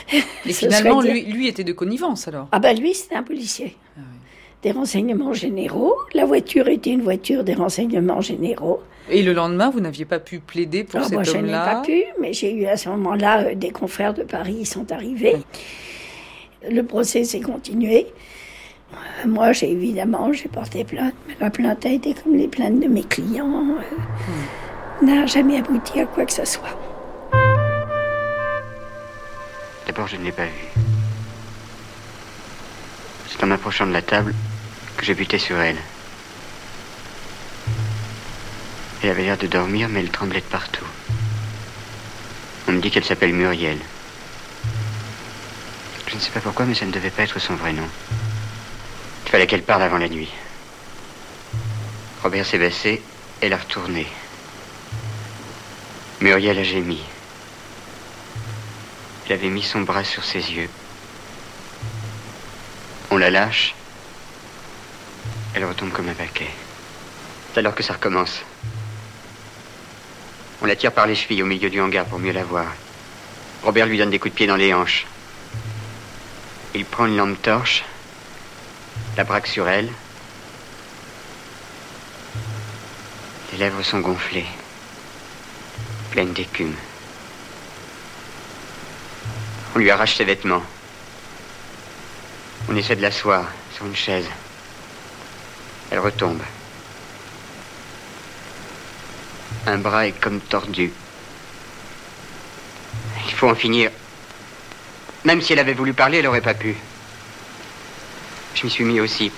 [0.46, 3.76] Ce finalement, lui, dire- lui était de connivence alors Ah, bah lui, c'était un policier.
[4.62, 5.94] Des renseignements généraux.
[6.16, 8.82] La voiture était une voiture des renseignements généraux.
[9.12, 11.76] Et le lendemain, vous n'aviez pas pu plaider pour Alors, cet moi, je n'ai homme-là
[11.76, 14.92] pas pu, mais j'ai eu à ce moment-là euh, des confrères de Paris qui sont
[14.92, 15.36] arrivés.
[16.68, 18.08] Le procès s'est continué.
[18.93, 22.80] Euh, Moi, j'ai évidemment, j'ai porté plainte, mais ma plainte a été comme les plaintes
[22.80, 23.65] de mes clients.
[23.80, 26.78] euh, n'a jamais abouti à quoi que ce soit.
[29.86, 30.82] D'abord, je ne l'ai pas vue.
[33.30, 34.34] C'est en m'approchant de la table
[34.98, 35.78] que j'ai buté sur elle.
[39.04, 40.86] Elle avait l'air de dormir, mais elle tremblait de partout.
[42.67, 43.78] On me dit qu'elle s'appelle Muriel.
[46.08, 47.88] Je ne sais pas pourquoi, mais ça ne devait pas être son vrai nom.
[49.26, 50.30] Il fallait qu'elle parle avant la nuit.
[52.24, 53.02] Robert s'est baissé,
[53.42, 54.08] elle a retourné.
[56.22, 57.02] Muriel a gémi.
[59.26, 60.70] Elle avait mis son bras sur ses yeux.
[63.10, 63.76] On la lâche.
[65.54, 66.50] Elle retombe comme un paquet.
[67.52, 68.42] C'est alors que ça recommence.
[70.62, 72.68] On la tire par les chevilles au milieu du hangar pour mieux la voir.
[73.64, 75.06] Robert lui donne des coups de pied dans les hanches.
[76.74, 77.84] Il prend une lampe torche,
[79.17, 79.89] la braque sur elle.
[83.51, 84.45] Les lèvres sont gonflées,
[86.12, 86.75] pleines d'écume.
[89.73, 90.63] On lui arrache ses vêtements.
[92.67, 94.28] On essaie de l'asseoir sur une chaise.
[95.91, 96.41] Elle retombe.
[99.67, 100.91] Un bras est comme tordu.
[103.28, 103.91] Il faut en finir.
[105.23, 106.75] Même si elle avait voulu parler, elle n'aurait pas pu.
[108.56, 109.32] Je m'y suis mis aussi.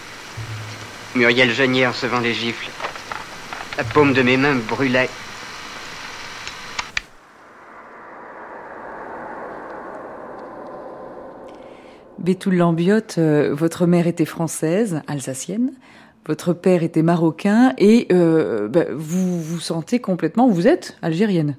[1.15, 2.69] Muriel geignait en recevant les gifles.
[3.77, 5.09] La paume de mes mains brûlait.
[12.19, 15.71] Bétoul Lambiotte, euh, votre mère était française, alsacienne,
[16.27, 21.55] votre père était marocain et euh, bah, vous vous sentez complètement, vous êtes algérienne.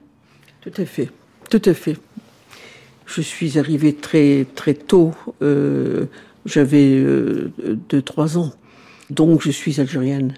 [0.60, 1.08] Tout à fait,
[1.50, 1.96] tout à fait.
[3.06, 6.04] Je suis arrivée très très tôt, euh,
[6.44, 7.02] j'avais
[7.90, 8.52] 2-3 ans,
[9.10, 10.34] donc je suis algérienne.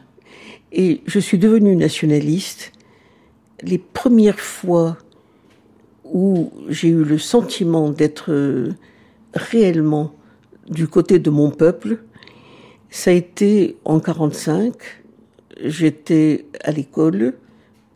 [0.72, 2.72] Et je suis devenue nationaliste
[3.62, 4.96] les premières fois
[6.04, 8.30] où j'ai eu le sentiment d'être
[9.34, 10.12] réellement
[10.68, 11.98] du côté de mon peuple,
[12.90, 14.74] ça a été en 45.
[15.62, 17.34] J'étais à l'école,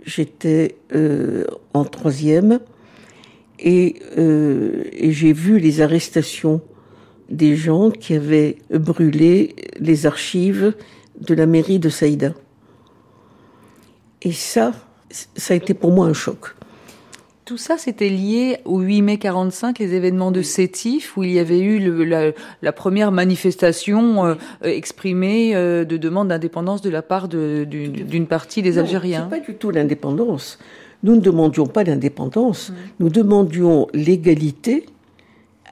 [0.05, 2.61] j'étais euh, en troisième,
[3.59, 6.61] et, euh, et j'ai vu les arrestations
[7.29, 10.75] des gens qui avaient brûlé les archives
[11.21, 12.33] de la mairie de Saïda.
[14.23, 14.73] Et ça,
[15.11, 16.55] ça a été pour moi un choc.
[17.45, 21.39] Tout ça, c'était lié au 8 mai 45, les événements de Sétif, où il y
[21.39, 22.33] avait eu le, la,
[22.63, 28.73] la, première manifestation euh, exprimée euh, de demande d'indépendance de la part d'une partie des
[28.73, 29.27] non, Algériens.
[29.29, 30.59] Pas du tout l'indépendance.
[31.03, 32.71] Nous ne demandions pas l'indépendance.
[32.71, 32.75] Mmh.
[33.01, 34.87] Nous demandions l'égalité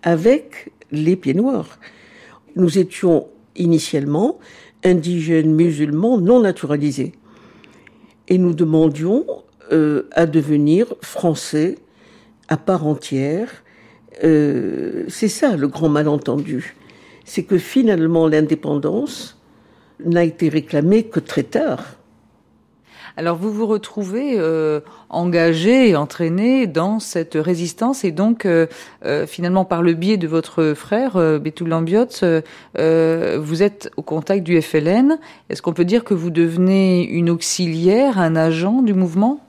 [0.02, 1.78] avec les pieds noirs.
[2.54, 3.26] Nous étions
[3.56, 4.38] initialement
[4.84, 7.12] indigènes musulmans non naturalisés.
[8.28, 9.26] Et nous demandions
[9.72, 11.76] euh, à devenir français
[12.48, 13.64] à part entière.
[14.24, 16.76] Euh, c'est ça le grand malentendu.
[17.24, 19.40] C'est que finalement l'indépendance
[20.04, 21.96] n'a été réclamée que très tard.
[23.16, 28.66] Alors vous vous retrouvez euh, engagé entraîné dans cette résistance et donc euh,
[29.04, 31.38] euh, finalement par le biais de votre frère euh,
[33.38, 35.18] vous êtes au contact du FLN.
[35.50, 39.40] Est-ce qu'on peut dire que vous devenez une auxiliaire, un agent du mouvement?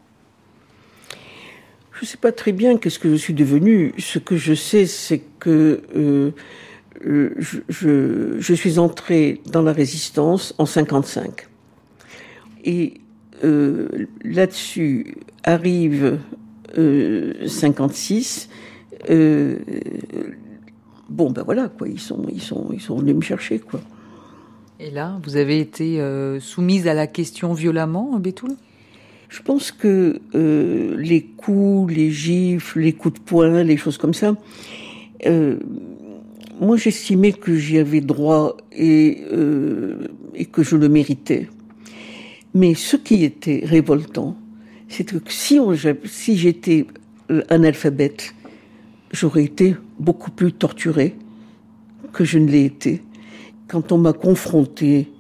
[1.94, 3.94] Je ne sais pas très bien qu'est-ce que je suis devenue.
[3.98, 6.34] Ce que je sais, c'est que
[7.02, 7.30] je,
[7.70, 11.48] je, suis entrée dans la résistance en 55.
[12.66, 12.96] Et
[13.44, 13.88] euh,
[14.24, 16.20] là-dessus arrive
[16.78, 18.50] euh, 56.
[19.10, 19.58] Euh,
[21.10, 21.88] bon, ben voilà, quoi.
[21.88, 23.82] Ils sont, ils sont, ils sont venus me chercher, quoi.
[24.80, 28.52] Et là, vous avez été euh, soumise à la question violemment, Bétoul?
[29.30, 34.14] Je pense que euh, les coups, les gifles, les coups de poing, les choses comme
[34.14, 34.36] ça,
[35.26, 35.58] euh,
[36.60, 39.24] moi j'estimais que j'y avais droit et,
[40.36, 41.48] et que je le méritais.
[42.54, 44.38] Mais ce qui était révoltant,
[44.88, 46.86] c'est que si, j'étais
[47.50, 48.36] analphabète,
[49.12, 51.16] j'aurais été beaucoup plus torturée
[52.12, 53.02] que je ne l'ai été.
[53.68, 55.12] Quand on m'a confronté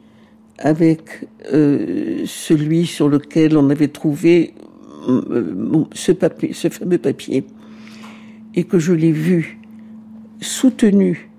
[0.59, 4.53] avec euh, celui sur lequel on avait trouvé
[5.07, 7.45] euh, ce fameux papier,
[8.55, 9.59] et que je l'ai vu
[10.39, 11.29] soutenu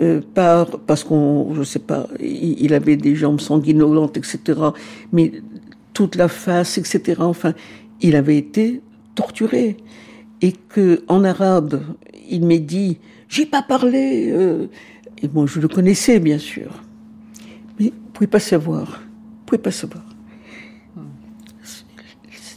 [0.00, 4.60] euh, par parce qu'on je sais pas il, avait des jambes sanguinolentes etc
[5.12, 5.32] mais
[5.92, 7.54] toute la face etc enfin
[8.02, 8.82] il avait été
[9.14, 9.76] torturé.
[10.40, 11.82] Et que en arabe
[12.28, 14.66] il m'est dit j'ai pas parlé euh,
[15.22, 16.82] et moi je le connaissais bien sûr.
[17.78, 19.02] Mais vous pouvez pas savoir.
[19.02, 20.04] Vous pouvez pas savoir.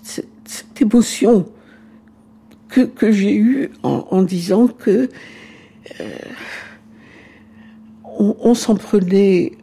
[0.03, 1.47] Cette, cette émotion
[2.69, 5.09] que, que j'ai eue en, en disant que
[6.01, 6.03] euh,
[8.17, 9.53] on, s'en prenait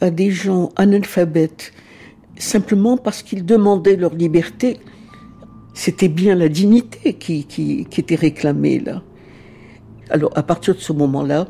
[0.00, 1.72] à des gens analphabètes
[2.38, 4.78] simplement parce qu'ils demandaient leur liberté.
[5.74, 9.02] C'était bien la dignité qui, était réclamée là.
[10.10, 11.48] Alors à partir de ce moment-là,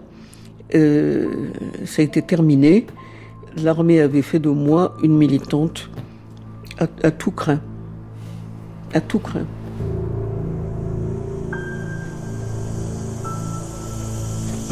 [0.75, 1.51] euh,
[1.85, 2.87] ça a été terminé.
[3.57, 5.91] L'armée avait fait de moi une militante
[7.19, 7.61] tout craint.
[8.93, 9.47] À tout craint.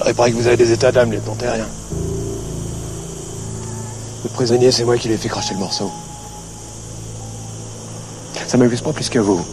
[0.09, 1.69] Il paraît que vous avez des états d'âme, les rien.
[4.25, 5.91] Le prisonnier, c'est moi qui l'ai fait cracher le morceau.
[8.47, 9.45] Ça m'amuse pas plus que vous.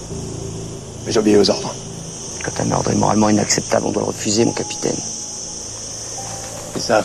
[1.06, 1.76] Mais j'obéis aux ordres.
[2.46, 4.96] Quand un ordre est moralement inacceptable, on doit le refuser, mon capitaine.
[6.78, 7.04] Et ça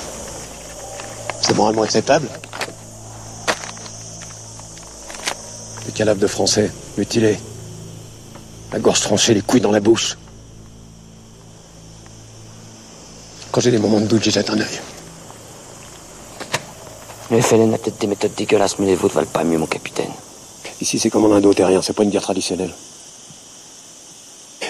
[1.43, 2.29] C'est moralement acceptable
[5.87, 7.41] Les cadavres de Français, mutilés.
[8.73, 10.17] La gorge tranchée, les couilles dans la bouche.
[13.53, 14.81] Quand j'ai des moments de doute, j'y jette un œil.
[17.31, 20.11] Le FLN a peut-être des méthodes dégueulasses, mais les vôtres valent pas mieux, mon capitaine.
[20.81, 22.73] Ici, c'est comme en Indo-Terrien, c'est pas une guerre traditionnelle.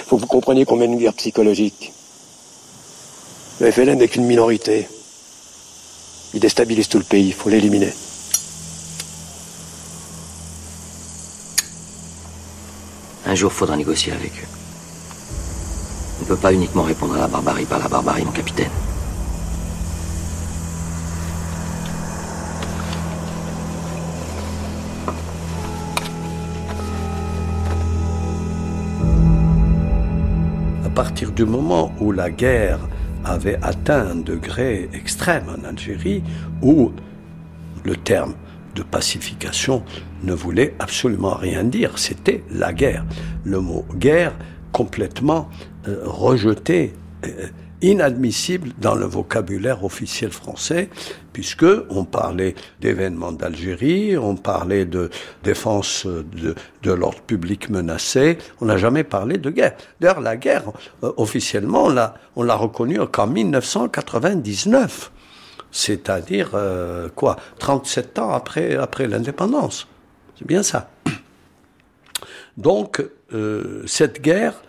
[0.07, 1.93] Faut que vous compreniez qu'on mène une guerre psychologique.
[3.61, 4.89] Le FLN n'est qu'une minorité.
[6.33, 7.93] Il déstabilise tout le pays, il faut l'éliminer.
[13.27, 14.60] Un jour, faudra négocier avec eux.
[16.31, 18.71] Peut pas uniquement répondre à la barbarie par la barbarie, mon capitaine.
[30.85, 32.79] À partir du moment où la guerre
[33.25, 36.23] avait atteint un degré extrême en Algérie,
[36.63, 36.93] où
[37.83, 38.35] le terme
[38.77, 39.83] de pacification
[40.23, 43.05] ne voulait absolument rien dire, c'était la guerre.
[43.43, 44.37] Le mot guerre
[44.71, 45.49] complètement
[45.89, 47.49] euh, rejeté, euh,
[47.83, 50.91] inadmissible dans le vocabulaire officiel français,
[51.33, 55.11] puisque on parlait d'événements d'Algérie, on parlait de
[55.43, 59.77] défense de, de l'ordre public menacé, on n'a jamais parlé de guerre.
[60.01, 60.65] D'ailleurs, la guerre,
[61.03, 61.89] euh, officiellement,
[62.37, 65.11] on l'a reconnue qu'en 1999,
[65.71, 69.87] c'est-à-dire euh, quoi, 37 ans après, après l'indépendance.
[70.39, 70.91] C'est bien ça.
[72.57, 73.03] Donc,
[73.33, 74.63] euh, cette guerre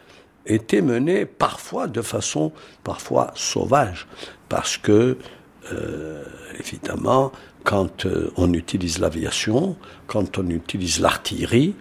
[0.54, 2.52] était menée parfois de façon
[2.84, 4.08] parfois sauvage,
[4.50, 5.18] parce que
[5.72, 6.24] euh,
[6.60, 7.32] évidemment,
[7.64, 9.76] quand euh, on utilise l'aviation,
[10.08, 11.76] quand on utilise l'artillerie,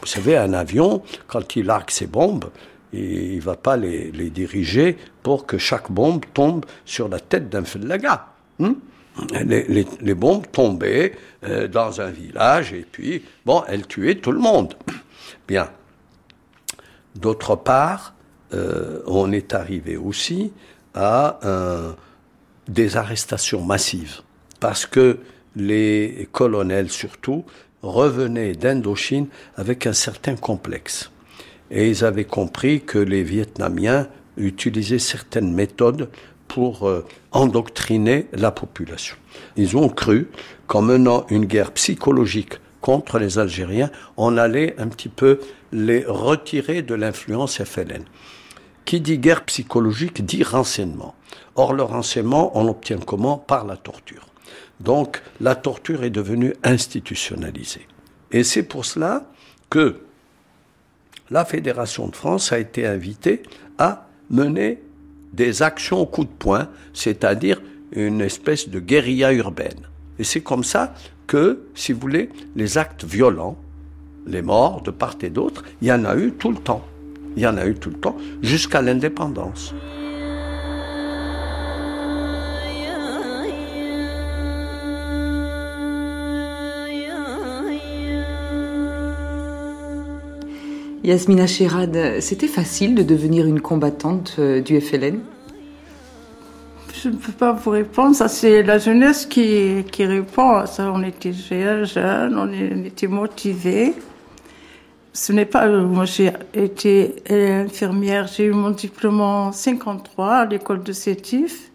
[0.00, 2.50] vous savez, un avion, quand il arque ses bombes,
[2.92, 7.50] il ne va pas les, les, diriger pour que chaque bombe tombe sur la tête
[7.50, 8.28] d'un fellaga.
[8.58, 8.72] Hmm
[9.46, 11.12] les, les, les, bombes tombaient
[11.44, 14.74] euh, dans un village et puis, bon, elles tuaient tout le monde.
[15.46, 15.68] Bien.
[17.14, 18.14] D'autre part,
[18.54, 20.52] euh, on est arrivé aussi
[20.94, 21.96] à un,
[22.68, 24.20] des arrestations massives
[24.60, 25.18] parce que
[25.56, 27.44] les colonels surtout
[27.82, 31.10] revenaient d'Indochine avec un certain complexe.
[31.70, 36.08] Et ils avaient compris que les Vietnamiens utilisaient certaines méthodes
[36.46, 39.16] pour euh, endoctriner la population.
[39.56, 40.28] Ils ont cru
[40.66, 42.54] qu'en menant une guerre psychologique
[42.88, 45.40] contre les Algériens, on allait un petit peu
[45.72, 48.02] les retirer de l'influence FLN.
[48.86, 51.14] Qui dit guerre psychologique dit renseignement.
[51.54, 53.36] Or, le renseignement, on l'obtient comment?
[53.36, 54.26] Par la torture.
[54.80, 57.86] Donc, la torture est devenue institutionnalisée.
[58.32, 59.30] Et c'est pour cela
[59.68, 60.00] que
[61.28, 63.42] la Fédération de France a été invitée
[63.76, 64.82] à mener
[65.34, 67.60] des actions au coup de poing, c'est-à-dire
[67.92, 69.90] une espèce de guérilla urbaine.
[70.18, 70.94] Et c'est comme ça
[71.28, 73.56] que, si vous voulez, les actes violents,
[74.26, 76.84] les morts de part et d'autre, il y en a eu tout le temps.
[77.36, 79.74] Il y en a eu tout le temps, jusqu'à l'indépendance.
[91.04, 95.20] Yasmina Sherad, c'était facile de devenir une combattante euh, du FLN
[97.00, 100.66] Je ne peux pas vous répondre, c'est la jeunesse qui, qui répond.
[100.66, 102.52] Ça, on était jeunes, on,
[102.84, 103.94] était motivés.
[105.12, 110.44] Ce n'est pas, euh, moi j'ai été infirmière, j'ai eu mon diplôme en 53 à
[110.46, 111.70] l'école de Sétif.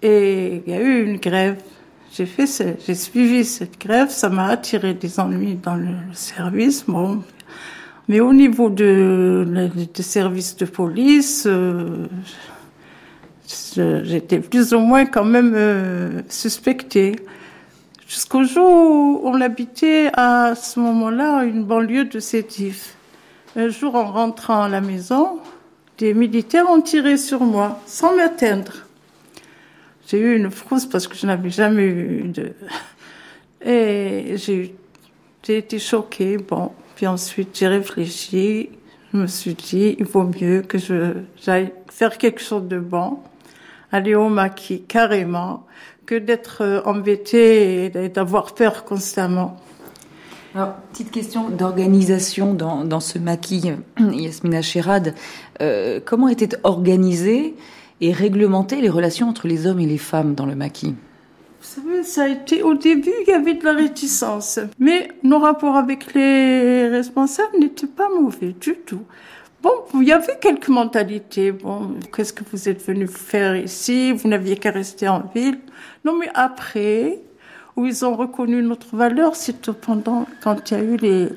[0.01, 1.61] Et il y a eu une grève.
[2.12, 4.10] J'ai fait, j'ai suivi cette grève.
[4.10, 6.86] Ça m'a attiré des ennuis dans le service.
[6.88, 7.22] Bon,
[8.07, 9.45] mais au niveau de,
[9.93, 12.07] services de police, euh,
[13.76, 17.16] j'étais plus ou moins quand même euh, suspectée.
[18.07, 22.95] Jusqu'au jour où on habitait à ce moment-là une banlieue de Sétif.
[23.55, 25.38] Un jour, en rentrant à la maison,
[25.99, 28.88] des militaires ont tiré sur moi sans m'atteindre.
[30.10, 32.53] J'ai eu une frousse parce que je n'avais jamais eu de.
[33.66, 34.76] Et j'ai
[35.47, 36.38] été choquée.
[36.38, 38.70] Bon, puis ensuite j'ai réfléchi.
[39.14, 43.20] Je me suis dit, il vaut mieux que je j'aille faire quelque chose de bon,
[43.91, 45.68] aller au maquis carrément,
[46.07, 49.57] que d'être embêtée et d'avoir peur constamment.
[50.55, 55.14] Alors, petite question d'organisation dans, dans ce maquis, Yasmina Sherad.
[55.62, 57.55] Euh, comment était organisée
[58.02, 60.95] et réglementer les relations entre les hommes et les femmes dans le maquis
[61.62, 64.60] Vous savez, ça a été au début, il y avait de la réticence.
[64.80, 69.04] Mais nos rapports avec les responsables n'étaient pas mauvais du tout.
[69.62, 71.52] Bon, il y avait quelques mentalités.
[71.52, 74.14] Bon, qu'est-ce que vous êtes venu faire ici?
[74.14, 75.60] Vous n'aviez qu'à rester en ville.
[76.06, 77.20] Non, mais après,
[77.76, 81.30] où ils ont reconnu notre valeur, c'est pendant quand il y a eu les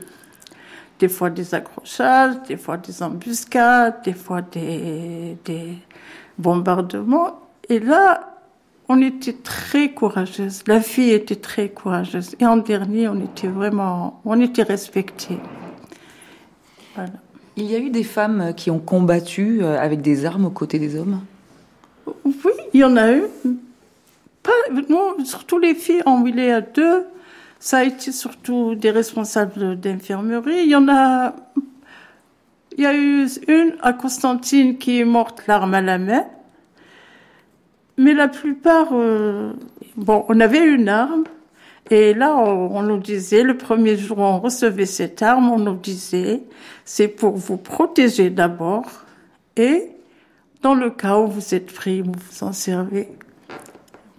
[1.00, 5.74] des fois des accrochages, des fois des embuscades, des fois des, des
[6.38, 7.40] bombardements.
[7.68, 8.32] Et là,
[8.88, 10.62] on était très courageuse.
[10.66, 12.36] La fille était très courageuse.
[12.40, 15.38] Et en dernier, on était vraiment, on était respectés.
[16.94, 17.12] Voilà.
[17.56, 20.78] Il y a eu des femmes qui ont combattu euh, avec des armes aux côtés
[20.78, 21.20] des hommes?
[22.24, 23.24] Oui, il y en a eu.
[24.42, 24.52] Pas,
[24.88, 27.04] non, surtout les filles en à deux,
[27.60, 30.62] ça a été surtout des responsables d'infirmerie.
[30.64, 31.34] Il y en a.
[32.76, 36.24] Il y a eu une à Constantine qui est morte l'arme à la main.
[37.98, 39.52] Mais la plupart, euh,
[39.96, 41.24] bon, on avait une arme.
[41.90, 45.74] Et là, on, nous disait, le premier jour où on recevait cette arme, on nous
[45.74, 46.42] disait,
[46.84, 49.04] c'est pour vous protéger d'abord.
[49.56, 49.90] Et
[50.62, 53.08] dans le cas où vous êtes pris, vous vous en servez.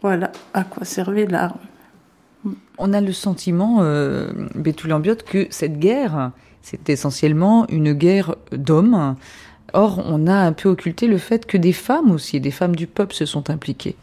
[0.01, 1.59] Voilà à quoi servait l'arme.
[2.77, 4.31] On a le sentiment, euh,
[5.25, 6.31] que cette guerre,
[6.63, 9.15] c'est essentiellement une guerre d'hommes.
[9.73, 12.87] Or, on a un peu occulté le fait que des femmes aussi, des femmes du
[12.87, 13.95] peuple se sont impliquées.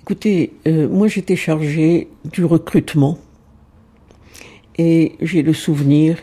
[0.00, 3.18] Écoutez, euh, moi j'étais chargée du recrutement
[4.76, 6.18] et j'ai le souvenir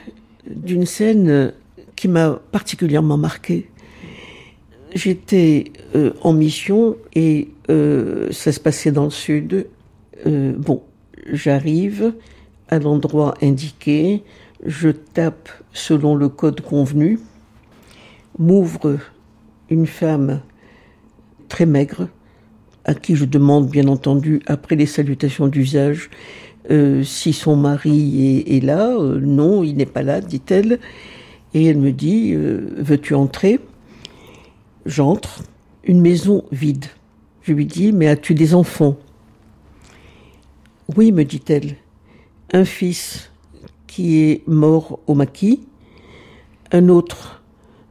[0.50, 1.54] d'une scène
[1.96, 3.70] qui m'a particulièrement marquée.
[4.94, 9.68] J'étais euh, en mission et euh, ça se passait dans le sud.
[10.26, 10.82] Euh, bon,
[11.32, 12.14] j'arrive
[12.70, 14.24] à l'endroit indiqué,
[14.66, 17.20] je tape selon le code convenu,
[18.38, 18.98] m'ouvre
[19.70, 20.42] une femme
[21.48, 22.08] très maigre,
[22.86, 26.10] à qui je demande bien entendu, après les salutations d'usage,
[26.72, 28.90] euh, si son mari est, là.
[28.90, 30.80] Euh, non, il n'est pas là, dit-elle.
[31.54, 33.60] Et elle me dit, euh, veux-tu entrer?
[34.86, 35.44] J'entre,
[35.84, 36.86] une maison vide.
[37.42, 38.98] Je lui dis, mais as-tu des enfants?
[40.96, 41.76] Oui, me dit-elle,
[42.52, 43.29] un fils
[43.90, 45.62] qui est mort au maquis,
[46.72, 47.42] un autre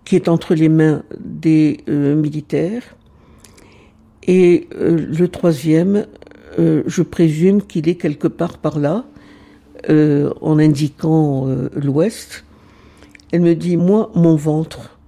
[0.04, 2.96] qui est entre les mains des euh, militaires,
[4.22, 6.06] et euh, le troisième,
[6.58, 9.04] euh, je présume qu'il est quelque part par là,
[10.40, 11.46] en indiquant
[11.76, 12.44] l'ouest.
[13.30, 14.98] Elle me dit, moi, mon ventre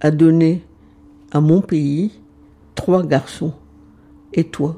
[0.00, 0.64] a donné
[1.30, 2.10] à mon pays
[2.74, 3.52] trois garçons.
[4.34, 4.76] Et toi?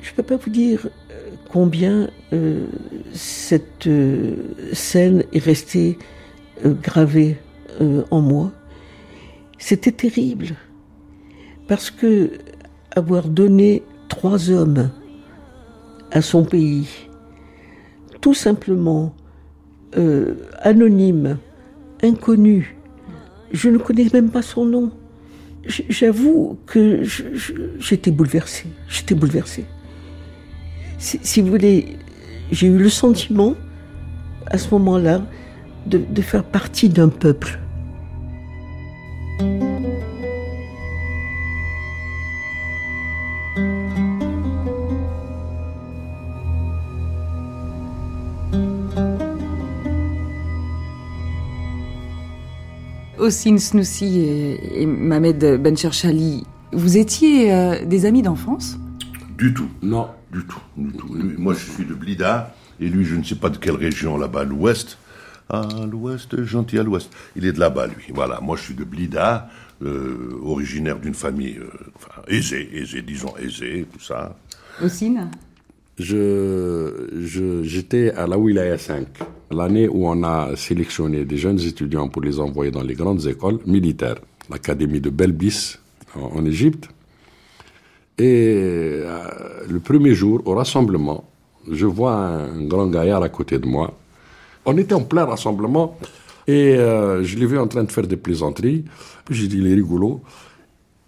[0.00, 0.88] Je ne peux pas vous dire
[1.56, 2.66] combien euh,
[3.14, 4.34] cette euh,
[4.74, 5.96] scène est restée
[6.66, 7.38] euh, gravée
[8.10, 8.52] en moi.
[9.56, 10.48] C'était terrible.
[11.66, 12.32] Parce que
[12.94, 14.90] avoir donné trois hommes
[16.10, 17.08] à son pays,
[18.20, 19.14] tout simplement
[20.60, 21.38] anonyme,
[22.02, 22.76] inconnu,
[23.52, 24.90] je ne connais même pas son nom.
[25.66, 27.02] J'avoue que
[27.78, 28.68] j'étais bouleversée.
[28.88, 29.64] J'étais bouleversée.
[30.98, 31.98] Si, si, vous voulez,
[32.50, 33.54] j'ai eu le sentiment,
[34.46, 35.22] à ce moment-là,
[35.86, 37.60] de, de faire partie d'un peuple.
[53.18, 58.78] Ossine Snoussi et, et Mohamed Bencherchali, vous étiez euh, des amis d'enfance?
[59.36, 61.14] Du tout, non, du tout, du tout.
[61.14, 64.16] Lui, moi, je suis de Blida, et lui, je ne sais pas de quelle région
[64.16, 64.98] là-bas, l'ouest.
[65.48, 67.12] À l'ouest, gentil à l'ouest.
[67.36, 68.04] Il est de là-bas, lui.
[68.12, 69.48] Voilà, moi, je suis de Blida,
[69.82, 74.36] euh, originaire d'une famille euh, enfin, aisée, aisée, disons aisée, tout ça.
[74.82, 75.30] Ossine
[75.98, 79.06] je, je, j'étais à la Wilaya 5,
[79.50, 83.60] l'année où on a sélectionné des jeunes étudiants pour les envoyer dans les grandes écoles
[83.66, 84.16] militaires,
[84.50, 85.78] l'académie de Belbis
[86.14, 86.88] en, en Égypte.
[88.18, 88.54] Et
[89.04, 91.24] euh, le premier jour, au rassemblement,
[91.70, 93.92] je vois un grand gaillard à côté de moi.
[94.64, 95.98] On était en plein rassemblement
[96.46, 98.84] et euh, je l'ai vu en train de faire des plaisanteries.
[99.24, 100.22] Puis j'ai dit, il est rigolo.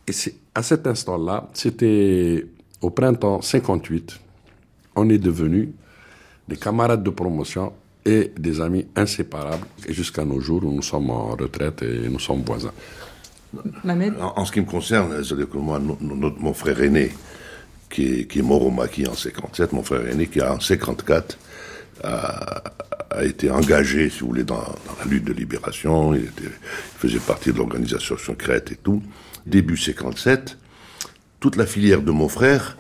[0.07, 2.47] Et c'est, à cet instant-là, c'était
[2.81, 4.21] au printemps 58,
[4.97, 5.69] on est devenus
[6.47, 7.73] des camarades de promotion
[8.05, 12.43] et des amis inséparables jusqu'à nos jours où nous sommes en retraite et nous sommes
[12.43, 12.73] voisins.
[14.37, 17.13] En, ce qui me concerne, c'est-à-dire que moi, mon frère aîné,
[17.91, 21.39] qui est, mort au maquis en 57, mon frère aîné qui en 54
[22.05, 22.63] a,
[23.11, 24.61] a été engagé, si vous voulez, dans,
[24.99, 26.15] la lutte de libération.
[26.15, 26.51] Il, il
[26.99, 29.03] faisait partie de l'organisation secrète et tout.
[29.47, 30.59] Début 57,
[31.41, 32.77] toute la filière de mon frère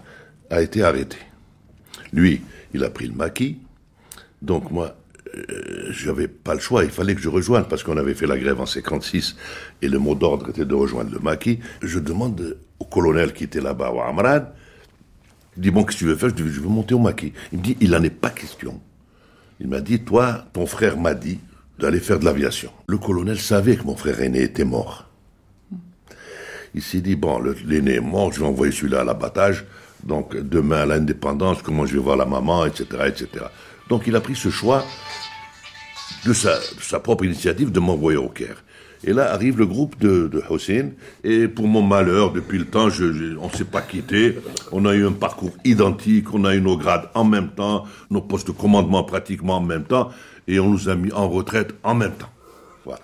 [0.51, 1.17] a été arrêtée.
[2.13, 2.43] Lui,
[2.75, 3.59] il a pris le maquis.
[4.43, 4.97] Donc moi,
[5.91, 6.85] j'avais pas le choix.
[6.85, 9.37] Il fallait que je rejoigne parce qu'on avait fait la grève en 56
[9.83, 11.61] et le mot d'ordre était de rejoindre le maquis.
[11.83, 14.47] Je demande au colonel qui était là-bas, au Amran,
[15.57, 16.31] il dit bon, qu'est-ce que tu veux faire?
[16.37, 17.33] Je veux monter au maquis.
[17.53, 18.81] Il me dit il n'en est pas question.
[19.61, 21.41] Il m'a dit toi, ton frère m'a dit
[21.81, 22.71] d'aller faire de l'aviation.
[22.87, 25.09] Le colonel savait que mon frère aîné était mort.
[26.75, 29.65] Il s'est dit bon, l'aîné est mort, je vais envoyer celui-là à l'abattage.
[30.05, 33.47] Donc demain à l'indépendance, comment je vais voir la maman, etc., etc.
[33.89, 34.85] Donc il a pris ce choix
[36.27, 38.63] de sa, de sa propre initiative de m'envoyer au Caire.
[39.05, 40.91] Et là arrive le groupe de, de Hossein.
[41.23, 44.39] Et pour mon malheur, depuis le temps, je, je- on ne s'est pas quitté.
[44.73, 46.35] On a eu un parcours identique.
[46.35, 49.85] On a eu nos grades en même temps, nos postes de commandement pratiquement en même
[49.85, 50.11] temps.
[50.49, 52.31] Et on nous a mis en retraite en même temps.
[52.85, 53.01] Voilà.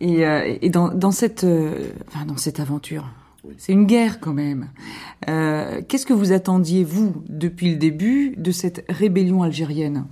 [0.00, 3.04] Et, euh, et dans, dans cette, euh, enfin, dans cette aventure,
[3.58, 4.70] c'est une guerre quand même.
[5.28, 10.04] Euh, Qu'est-ce que vous attendiez, vous, depuis le début, de cette rébellion algérienne?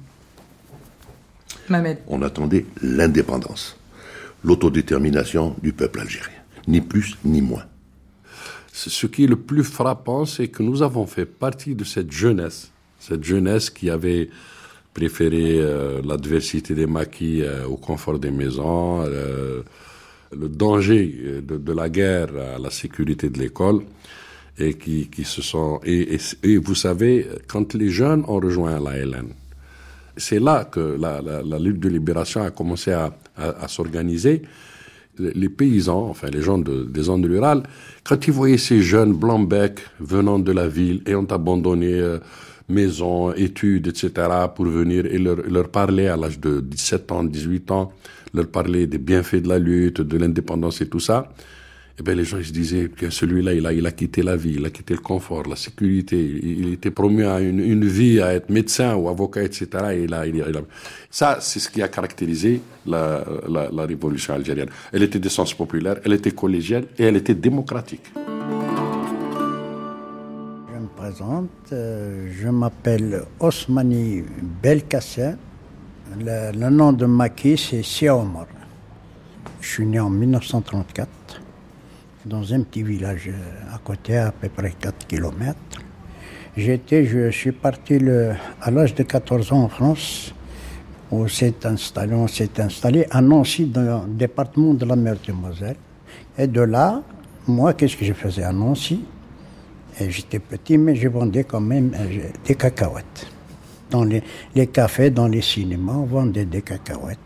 [2.07, 3.77] On attendait l'indépendance,
[4.45, 6.33] l'autodétermination du peuple algérien.
[6.67, 7.65] Ni plus ni moins.
[8.73, 12.13] Ce ce qui est le plus frappant, c'est que nous avons fait partie de cette
[12.13, 14.29] jeunesse, cette jeunesse qui avait
[14.95, 19.63] préféré euh, l'adversité des maquis euh, au confort des maisons, euh,
[20.37, 23.81] le danger de, de la guerre à la sécurité de l'école,
[24.59, 25.81] et qui, qui se sont...
[25.85, 29.29] Et, et- et vous savez, quand les jeunes ont rejoint la LN,
[30.19, 33.11] c'est là que la, lutte de libération a commencé à,
[33.69, 34.43] s'organiser.
[35.19, 37.65] Les paysans, enfin les gens de- des zones rurales,
[38.05, 42.19] quand ils voyaient ces jeunes blancs-becs venant de la ville et ont abandonné euh,
[42.69, 44.13] maison, études, etc.,
[44.55, 47.93] pour venir et leur, leur parler à l'âge de 17 ans, 18 ans,
[48.35, 51.29] leur parler des bienfaits de la lutte, de l'indépendance et tout ça,
[52.01, 54.55] eh bien, les gens se disaient que celui-là, il a, il a quitté la vie,
[54.57, 58.35] il a quitté le confort, la sécurité, il, était promu à une, une vie, à
[58.35, 59.67] être médecin ou avocat, etc.
[59.95, 60.61] Et il il a-
[61.11, 64.69] Ça, c'est ce qui a caractérisé la, la, révolution algérienne.
[64.93, 68.13] Elle était d'essence populaire, elle était collégienne et elle était démocratique.
[70.73, 74.23] Je me présente, euh, je m'appelle Osmani
[74.63, 75.37] Belkacem.
[76.21, 78.17] Le, nom de Maki, c'est Sia.
[79.61, 81.09] Je suis né en 1934
[82.29, 85.57] dans un petit village euh, à côté, à peu près 4 km.
[86.57, 90.35] J'étais, je suis parti le- à l'âge de 14 ans en France,
[91.11, 95.33] où s'est installé, on s'est installé à Nancy, dans le département de la mer de
[95.33, 95.77] Moselle.
[96.37, 97.03] Et de là,
[97.47, 99.01] moi, qu'est-ce que je faisais à Nancy?
[100.01, 103.27] J'étais petit, mais je vendais quand même euh, des cacahuètes.
[103.91, 104.23] Dans les,
[104.55, 107.19] les cafés, dans les cinémas, on vendait des cacahuètes.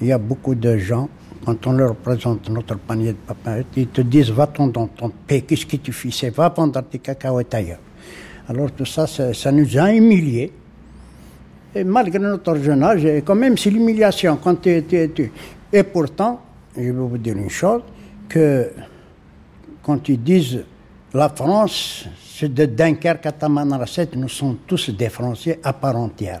[0.00, 1.08] Il y a beaucoup de gens,
[1.44, 5.42] quand on leur présente notre panier de cacahuètes, ils te disent Va-t'en dans ton pays,
[5.42, 7.78] qu'est-ce que tu fais C'est va vendre tes cacahuètes ailleurs.
[8.48, 10.52] Alors tout ça, ça, nous a humiliés.
[11.74, 14.36] Et malgré notre jeune âge, quand même, c'est l'humiliation.
[14.42, 14.84] Quand tu-
[15.72, 16.40] Et pourtant,
[16.76, 17.82] je vais vous dire une chose,
[18.28, 18.70] que
[19.82, 20.64] quand ils disent
[21.14, 26.40] la France, c'est de Dunkerque à Tamanrasset, nous sommes tous des Français à part entière.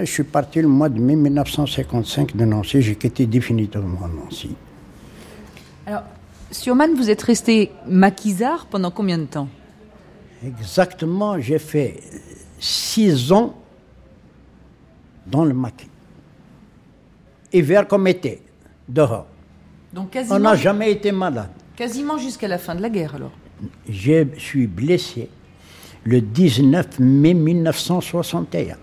[0.00, 4.54] Je suis parti le mois de mai 1955 de Nancy, j'ai quitté définitivement Nancy.
[5.86, 6.02] Alors,
[6.50, 9.48] Surman, vous êtes resté maquisard pendant combien de temps?
[10.44, 12.00] Exactement, j'ai fait
[12.60, 13.54] six ans
[15.26, 15.88] dans le maquis.
[17.52, 18.42] Hiver comme été,
[18.88, 19.26] dehors.
[19.92, 21.50] Donc On quasiment, n'a jamais été malade.
[21.76, 23.32] quasiment jusqu'à la fin de la guerre, alors.
[23.88, 25.28] Je suis blessé
[26.04, 28.76] le 19 mai 1961.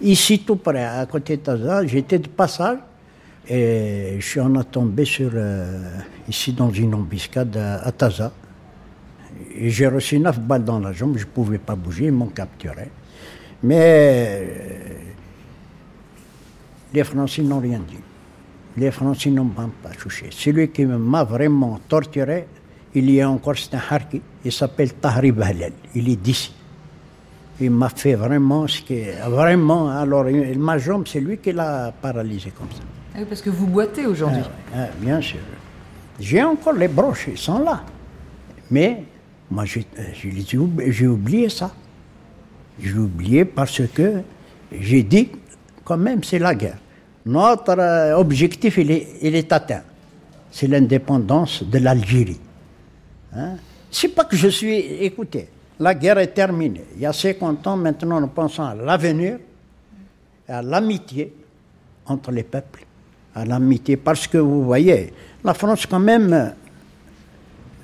[0.00, 2.78] Ici, tout près, à côté de Taza, j'étais de passage
[3.48, 8.32] et je suis en tombé sur, euh, ici dans une embuscade à, Taza.
[9.58, 12.90] J'ai reçu neuf balles dans la jambe, je ne pouvais pas bouger, ils m'ont capturé.
[13.62, 14.98] Mais euh,
[16.92, 17.96] les Français n'ont rien dit.
[18.76, 20.26] Les Français n'ont pas touché.
[20.30, 22.46] Celui qui m'a vraiment torturé,
[22.94, 26.55] il y a encore, c'est un harki, il s'appelle Tahri Bahlel, il est d'ici.
[27.60, 29.88] Il m'a fait vraiment ce qui vraiment.
[29.88, 32.82] Alors, il- ma jambe, c'est lui qui l'a paralysé comme ça.
[33.14, 34.42] Ah oui, parce que vous boitez aujourd'hui.
[34.74, 35.38] Ah, ah, bien sûr.
[36.20, 37.82] J'ai encore les broches, ils sont là.
[38.70, 39.04] Mais
[39.50, 41.70] moi, j'ai oublié ça.
[42.78, 44.20] J'ai oublié parce que
[44.78, 45.30] j'ai dit,
[45.84, 46.78] quand même, c'est la guerre.
[47.24, 49.82] Notre euh, objectif, il est, il est atteint.
[50.50, 52.40] C'est l'indépendance de l'Algérie.
[53.34, 53.54] Hein?
[53.90, 54.74] C'est pas que je suis.
[54.76, 55.48] Écoutez,
[55.80, 56.84] la guerre est terminée.
[56.94, 59.38] Il y a 50 ans, maintenant, nous pensons à l'avenir,
[60.48, 61.34] à l'amitié
[62.06, 62.84] entre les peuples,
[63.34, 63.96] à l'amitié.
[63.96, 65.12] Parce que vous voyez,
[65.44, 66.54] la France, quand même,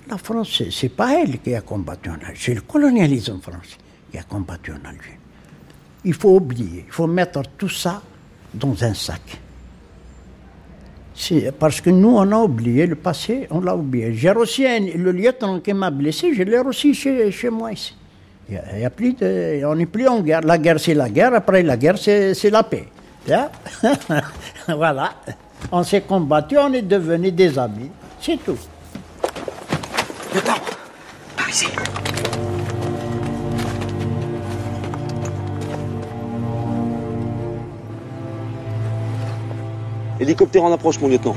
[0.08, 3.78] la France, c'est pas elle qui a combattu en Algérie, c'est le colonialisme français
[4.10, 5.18] qui a combattu en Algérie.
[6.04, 8.02] Il faut oublier, il faut mettre tout ça
[8.52, 9.41] dans un sac.
[11.58, 14.14] Parce que nous, on a oublié le passé, on l'a oublié.
[14.14, 14.64] J'ai reçu
[14.96, 17.94] le lieutenant qui m'a blessé, je l'ai reçu chez, chez moi ici.
[18.50, 20.40] Y a- plus de- on n'est plus en guerre.
[20.42, 21.32] La guerre, c'est la guerre.
[21.34, 22.88] Après la guerre, c'est c'est la paix.
[23.30, 23.48] Hein?
[24.68, 25.12] voilà.
[25.70, 27.90] On s'est combattu, on est devenus des amis.
[28.20, 28.58] C'est tout.
[31.36, 31.66] Par ici.
[40.22, 41.34] Hélicoptère en approche, mon lieutenant.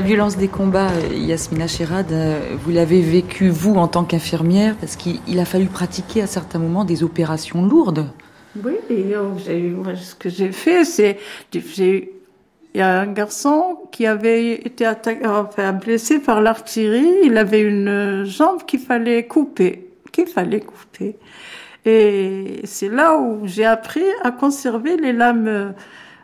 [0.00, 4.74] La violence des combats, euh, Yasmina Sherad, euh, vous l'avez vécu vous en tant qu'infirmière
[4.76, 8.06] parce qu'il a fallu pratiquer à certains moments des opérations lourdes.
[8.64, 11.18] Oui, et euh, moi, ce que j'ai fait, c'est
[11.52, 12.08] il
[12.74, 17.18] y a un garçon qui avait été attaqué, enfin, blessé par l'artillerie.
[17.24, 21.16] Il avait une jambe qu'il fallait couper, qu'il fallait couper.
[21.84, 25.74] Et c'est là où j'ai appris à conserver les lames,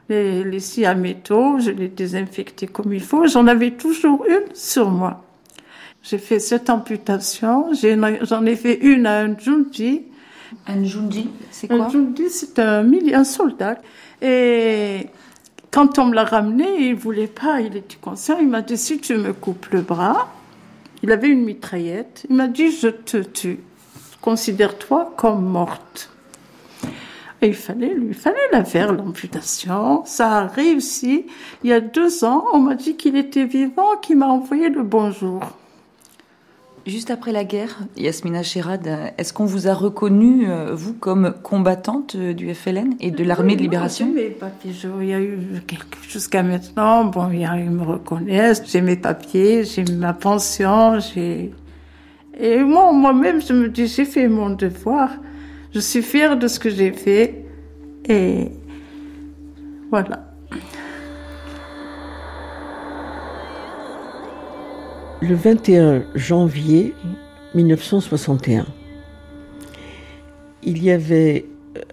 [0.09, 1.59] les, les scies à métaux.
[1.59, 3.27] Je les désinfectais comme il faut.
[3.27, 5.23] J'en avais toujours une sur moi.
[6.03, 7.71] J'ai fait cette amputation.
[7.75, 10.05] J'en ai fait une à un junji.
[10.67, 13.79] Un junji, c'est Un junji, c'est un, un soldat.
[14.23, 15.09] Et
[15.73, 18.39] quand on me l'a ramené, il voulait pas, il était conscient.
[18.41, 20.33] Il m'a dit si tu me coupes le bras,
[21.03, 22.25] il avait une mitraillette.
[22.31, 23.59] Il m'a dit je te tue.
[24.21, 26.11] Considère-toi comme morte.
[27.47, 30.03] Et il fallait, lui, fallait la faire, l'amputation.
[30.05, 31.27] Ça a réussi.
[31.63, 34.83] Il y a deux ans, on m'a dit qu'il était vivant, qu'il m'a envoyé le
[34.83, 35.43] bonjour.
[36.89, 42.17] Juste après la guerre, Yasmina Sherad, est-ce qu'on vous a reconnu, euh, vous, comme combattante
[42.17, 44.09] euh, du FLN et de l'armée de libération?
[44.13, 44.73] j'ai mes papiers.
[45.01, 45.39] Il y a eu
[45.69, 48.65] quelque- jusqu'à maintenant, bon, il y a, ils me reconnaissent.
[48.67, 51.53] J'ai mes papiers, j'ai ma pension, j'ai.
[52.41, 55.11] Et moi, moi-même, je me dis, j'ai fait mon devoir.
[55.77, 57.45] Je suis fière de ce que j'ai fait.
[58.09, 58.51] Et
[59.91, 60.33] voilà.
[65.21, 66.95] Le 21 janvier
[67.55, 68.65] 1961,
[70.63, 71.45] il y avait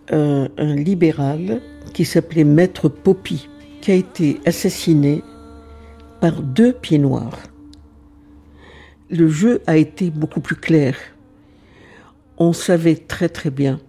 [0.10, 1.60] un, un libéral
[1.94, 3.50] qui s'appelait Maître Poppy,
[3.82, 5.22] qui a été assassiné
[6.22, 7.38] par deux pieds noirs.
[9.10, 10.96] Le jeu a été beaucoup plus clair.
[12.38, 13.80] On savait très très bien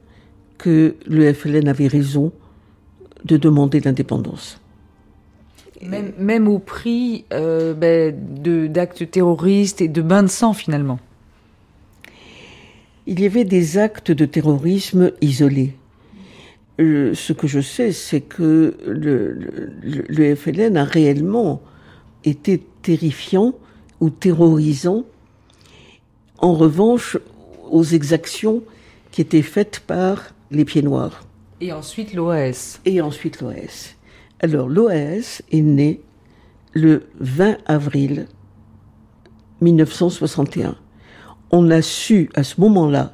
[0.59, 2.33] que le FLN avait raison
[3.25, 4.61] de demander l'indépendance.
[5.83, 10.99] même, même au prix euh, ben, de- d'actes terroristes et de bains de sang, finalement.
[13.07, 15.75] Il y avait des actes de terrorisme isolés.
[16.81, 19.33] Euh, ce que je sais, c'est que le,
[19.83, 21.61] le- le FLN a réellement
[22.25, 23.53] été terrifiant
[24.01, 25.05] ou terrorisant,
[26.39, 27.17] en revanche,
[27.75, 28.62] aux exactions
[29.11, 31.27] qui étaient faites par les pieds noirs.
[31.61, 32.79] Et ensuite l'OAS.
[32.85, 33.97] Et ensuite l'OAS.
[34.41, 36.01] Alors l'OAS est né
[36.72, 38.27] le 20 avril
[39.61, 40.77] 1961.
[41.51, 43.12] On a su à ce moment-là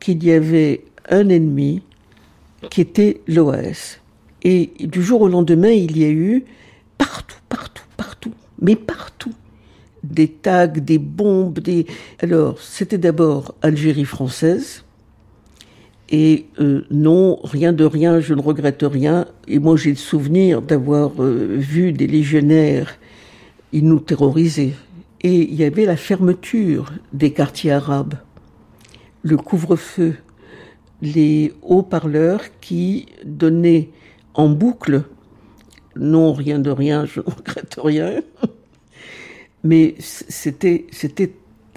[0.00, 1.82] qu'il y avait un ennemi
[2.68, 4.00] qui était l'OAS.
[4.42, 6.44] Et du jour au lendemain, il y a eu
[6.98, 9.32] partout, partout, partout, mais partout,
[10.02, 11.86] des tags, des bombes, des...
[12.20, 14.84] Alors, c'était d'abord Algérie française,
[16.12, 19.26] et euh, non, rien de rien, je ne regrette rien.
[19.48, 22.98] Et moi, j'ai le souvenir d'avoir euh, vu des légionnaires,
[23.72, 24.74] ils nous terrorisaient.
[25.22, 28.14] Et il y avait la fermeture des quartiers arabes,
[29.22, 30.16] le couvre-feu,
[31.00, 33.88] les haut-parleurs qui donnaient
[34.34, 35.04] en boucle,
[35.96, 38.20] non, rien de rien, je ne regrette rien,
[39.64, 41.32] mais c'était, c'était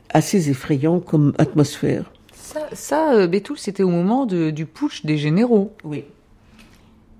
[0.09, 2.11] assez effrayant comme atmosphère.
[2.33, 5.73] Ça, ça euh, Bétoul, c'était au moment de- du putsch des généraux.
[5.83, 6.03] Oui.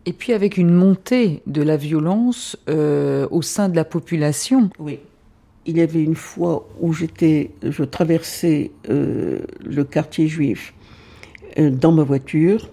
[0.06, 4.70] Et puis avec une montée de la violence euh, au sein de la population.
[4.80, 5.00] Oui.
[5.66, 10.76] Il y avait une fois où j'étais, je traversais euh, le quartier juif
[11.58, 12.70] euh, dans ma voiture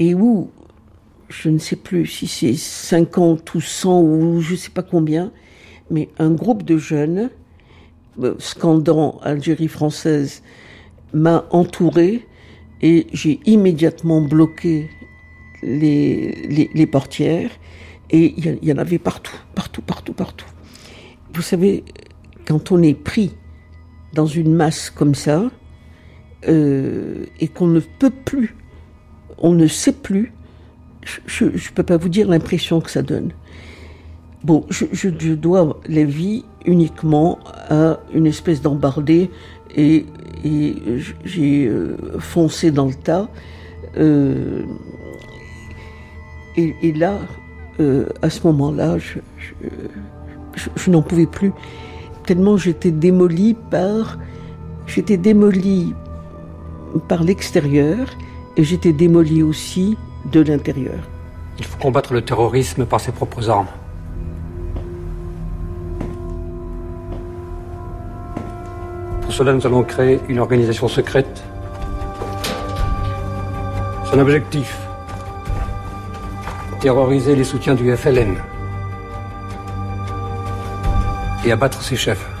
[0.00, 0.50] et où,
[1.28, 5.30] je ne sais plus si c'est 50 ou 100 ou je ne sais pas combien,
[5.92, 7.30] mais un groupe de jeunes
[8.20, 10.42] euh, scandant Algérie française
[11.12, 12.26] m'a entouré
[12.80, 14.90] et j'ai immédiatement bloqué
[15.62, 17.50] les, portières
[18.10, 20.46] et il y, a- il y en avait partout, partout, partout, partout.
[21.34, 21.84] Vous savez,
[22.46, 23.32] quand on est pris
[24.14, 25.50] dans une masse comme ça
[26.48, 28.56] euh, et qu'on ne peut plus,
[29.38, 30.32] on ne sait plus,
[31.26, 33.32] je ne peux pas vous dire l'impression que ça donne.
[34.44, 37.38] Bon, je, dois la vie uniquement
[37.70, 39.30] à une espèce d'embardé
[39.76, 40.06] et,
[41.24, 43.28] j'ai euh, foncé dans le tas.
[43.96, 44.62] Euh,
[46.56, 47.18] et, là,
[47.78, 51.52] euh, à ce moment-là, je n'en pouvais plus.
[52.26, 54.18] Tellement j'étais démolie par.
[54.86, 55.94] J'étais démolie
[57.08, 58.08] par l'extérieur
[58.56, 59.96] et j'étais démolie aussi
[60.32, 60.98] de l'intérieur.
[61.58, 63.68] Il faut combattre le terrorisme par ses propres armes.
[69.32, 71.42] Pour cela, nous allons créer une organisation secrète.
[74.04, 74.76] Son objectif
[76.82, 78.36] terroriser les soutiens du FLN
[81.46, 82.31] et abattre ses chefs.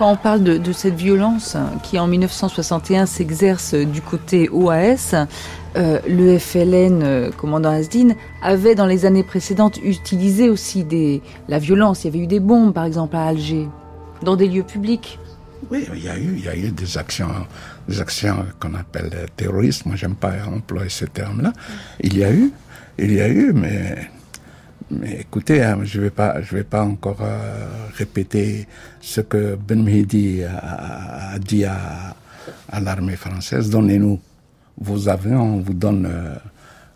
[0.00, 5.14] Quand on parle de, cette violence qui en 1961 s'exerce du côté OAS,
[5.76, 11.58] euh, le FLN, euh, commandant Asdin, avait dans les années précédentes utilisé aussi des, la
[11.58, 12.02] violence.
[12.02, 13.68] Il y avait eu des bombes, par exemple, à Alger,
[14.22, 15.18] dans des lieux publics.
[15.70, 17.28] Oui, il y a eu, il y a eu des actions,
[17.86, 19.84] des actions qu'on appelle terroristes.
[19.84, 21.52] Moi, j'aime pas employer ce terme-là.
[22.00, 22.50] Il y a eu,
[22.98, 24.08] il y a eu, mais
[24.90, 26.12] mais écoutez, hein, je vais
[26.52, 28.66] vais pas encore euh, répéter
[29.00, 32.16] ce que Ben Mehdi a, dit à,
[32.70, 33.70] à l'armée française.
[33.70, 34.20] Donnez-nous
[34.78, 36.34] vos avions, on vous donne euh,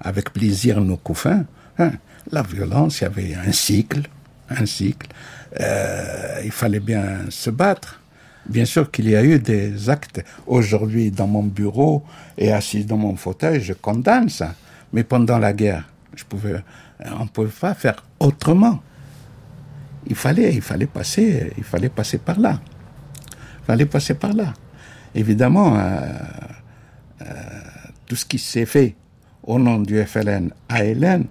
[0.01, 1.45] avec plaisir nos couffins.
[1.79, 1.93] Hein.
[2.33, 4.03] La violence, il y avait un cycle,
[4.49, 5.09] un cycle.
[5.61, 8.01] Euh, il fallait bien se battre.
[8.47, 10.23] Bien sûr qu'il y a eu des actes.
[10.47, 12.03] Aujourd'hui, dans mon bureau
[12.37, 14.55] et assis dans mon fauteuil, je condamne ça.
[14.93, 16.57] Mais pendant la guerre, je pouvais
[17.01, 18.81] on ne pouvait pas faire autrement.
[20.07, 22.61] Il fallait, il fallait passer, il fallait passer par là.
[23.63, 24.53] Il fallait passer par là.
[25.15, 26.01] Évidemment, euh,
[27.23, 27.25] euh,
[28.07, 28.95] tout ce qui s'est fait
[29.43, 31.27] au nom du FLN à Hélène,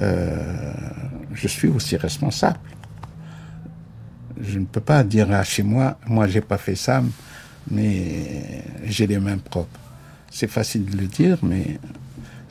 [0.00, 0.72] euh,
[1.32, 2.58] je suis aussi responsable.
[4.40, 7.02] Je ne peux pas dire à chez moi, moi j'ai pas fait ça,
[7.70, 9.78] mais j'ai les mains propres.
[10.30, 11.78] C'est facile de le dire, mais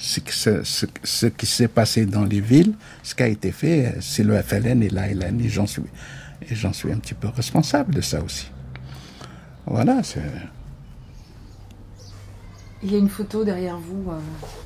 [0.02, 2.74] ce, ce, ce qui s'est passé dans les villes,
[3.04, 5.84] ce qui a été fait, c'est le FLN et l'ALN, et j'en suis,
[6.50, 8.50] et j'en suis un petit peu responsable de ça aussi.
[9.66, 10.22] Voilà, c'est...
[12.84, 14.18] Il y a une photo derrière vous, euh,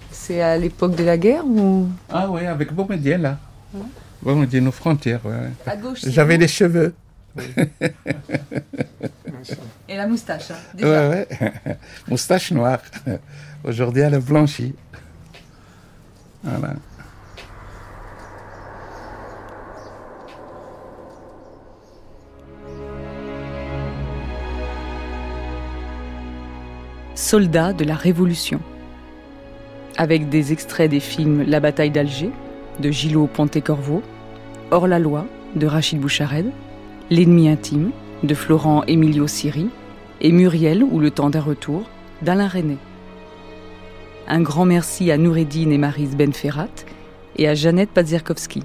[0.10, 1.90] c'est à l'époque de la guerre ou?
[2.10, 3.38] Ah oui, avec Boumediene là.
[3.74, 3.82] Ouais.
[4.22, 5.52] Boumediene aux frontières, ouais.
[5.66, 6.00] À gauche.
[6.08, 6.94] J'avais les cheveux.
[7.36, 7.44] Oui.
[9.90, 11.10] et la moustache, hein, déjà.
[11.10, 11.52] Ouais, ouais.
[12.08, 12.80] Moustache noire.
[13.66, 14.74] Aujourd'hui, elle a blanchi.
[27.16, 28.60] Soldats de la Révolution.
[29.98, 32.30] Avec des extraits des films La bataille d'Alger
[32.80, 34.04] de Gillot Pontecorvo,
[34.70, 35.26] Hors la loi
[35.56, 36.52] de Rachid Bouchared,
[37.10, 37.92] L'ennemi intime
[38.24, 39.70] de Florent Emilio Siri
[40.22, 41.90] et Muriel ou le temps d'un retour
[42.22, 42.78] d'Alain René.
[44.28, 46.68] Un grand merci à Noureddine et Marise Benferrat
[47.36, 48.64] et à Jeannette Pazierkowski.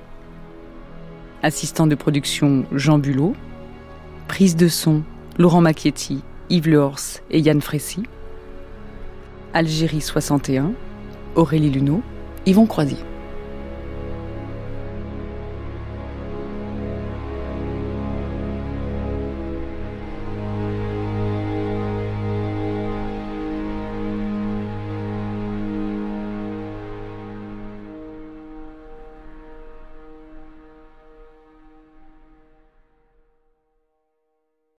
[1.43, 3.35] Assistant de production Jean Bulot.
[4.27, 5.03] Prise de son
[5.37, 8.05] Laurent Macchietti, Yves Lehors et Yann Frécy.
[9.53, 10.73] Algérie 61,
[11.35, 12.01] Aurélie Luneau,
[12.47, 13.10] Yvon Croisier.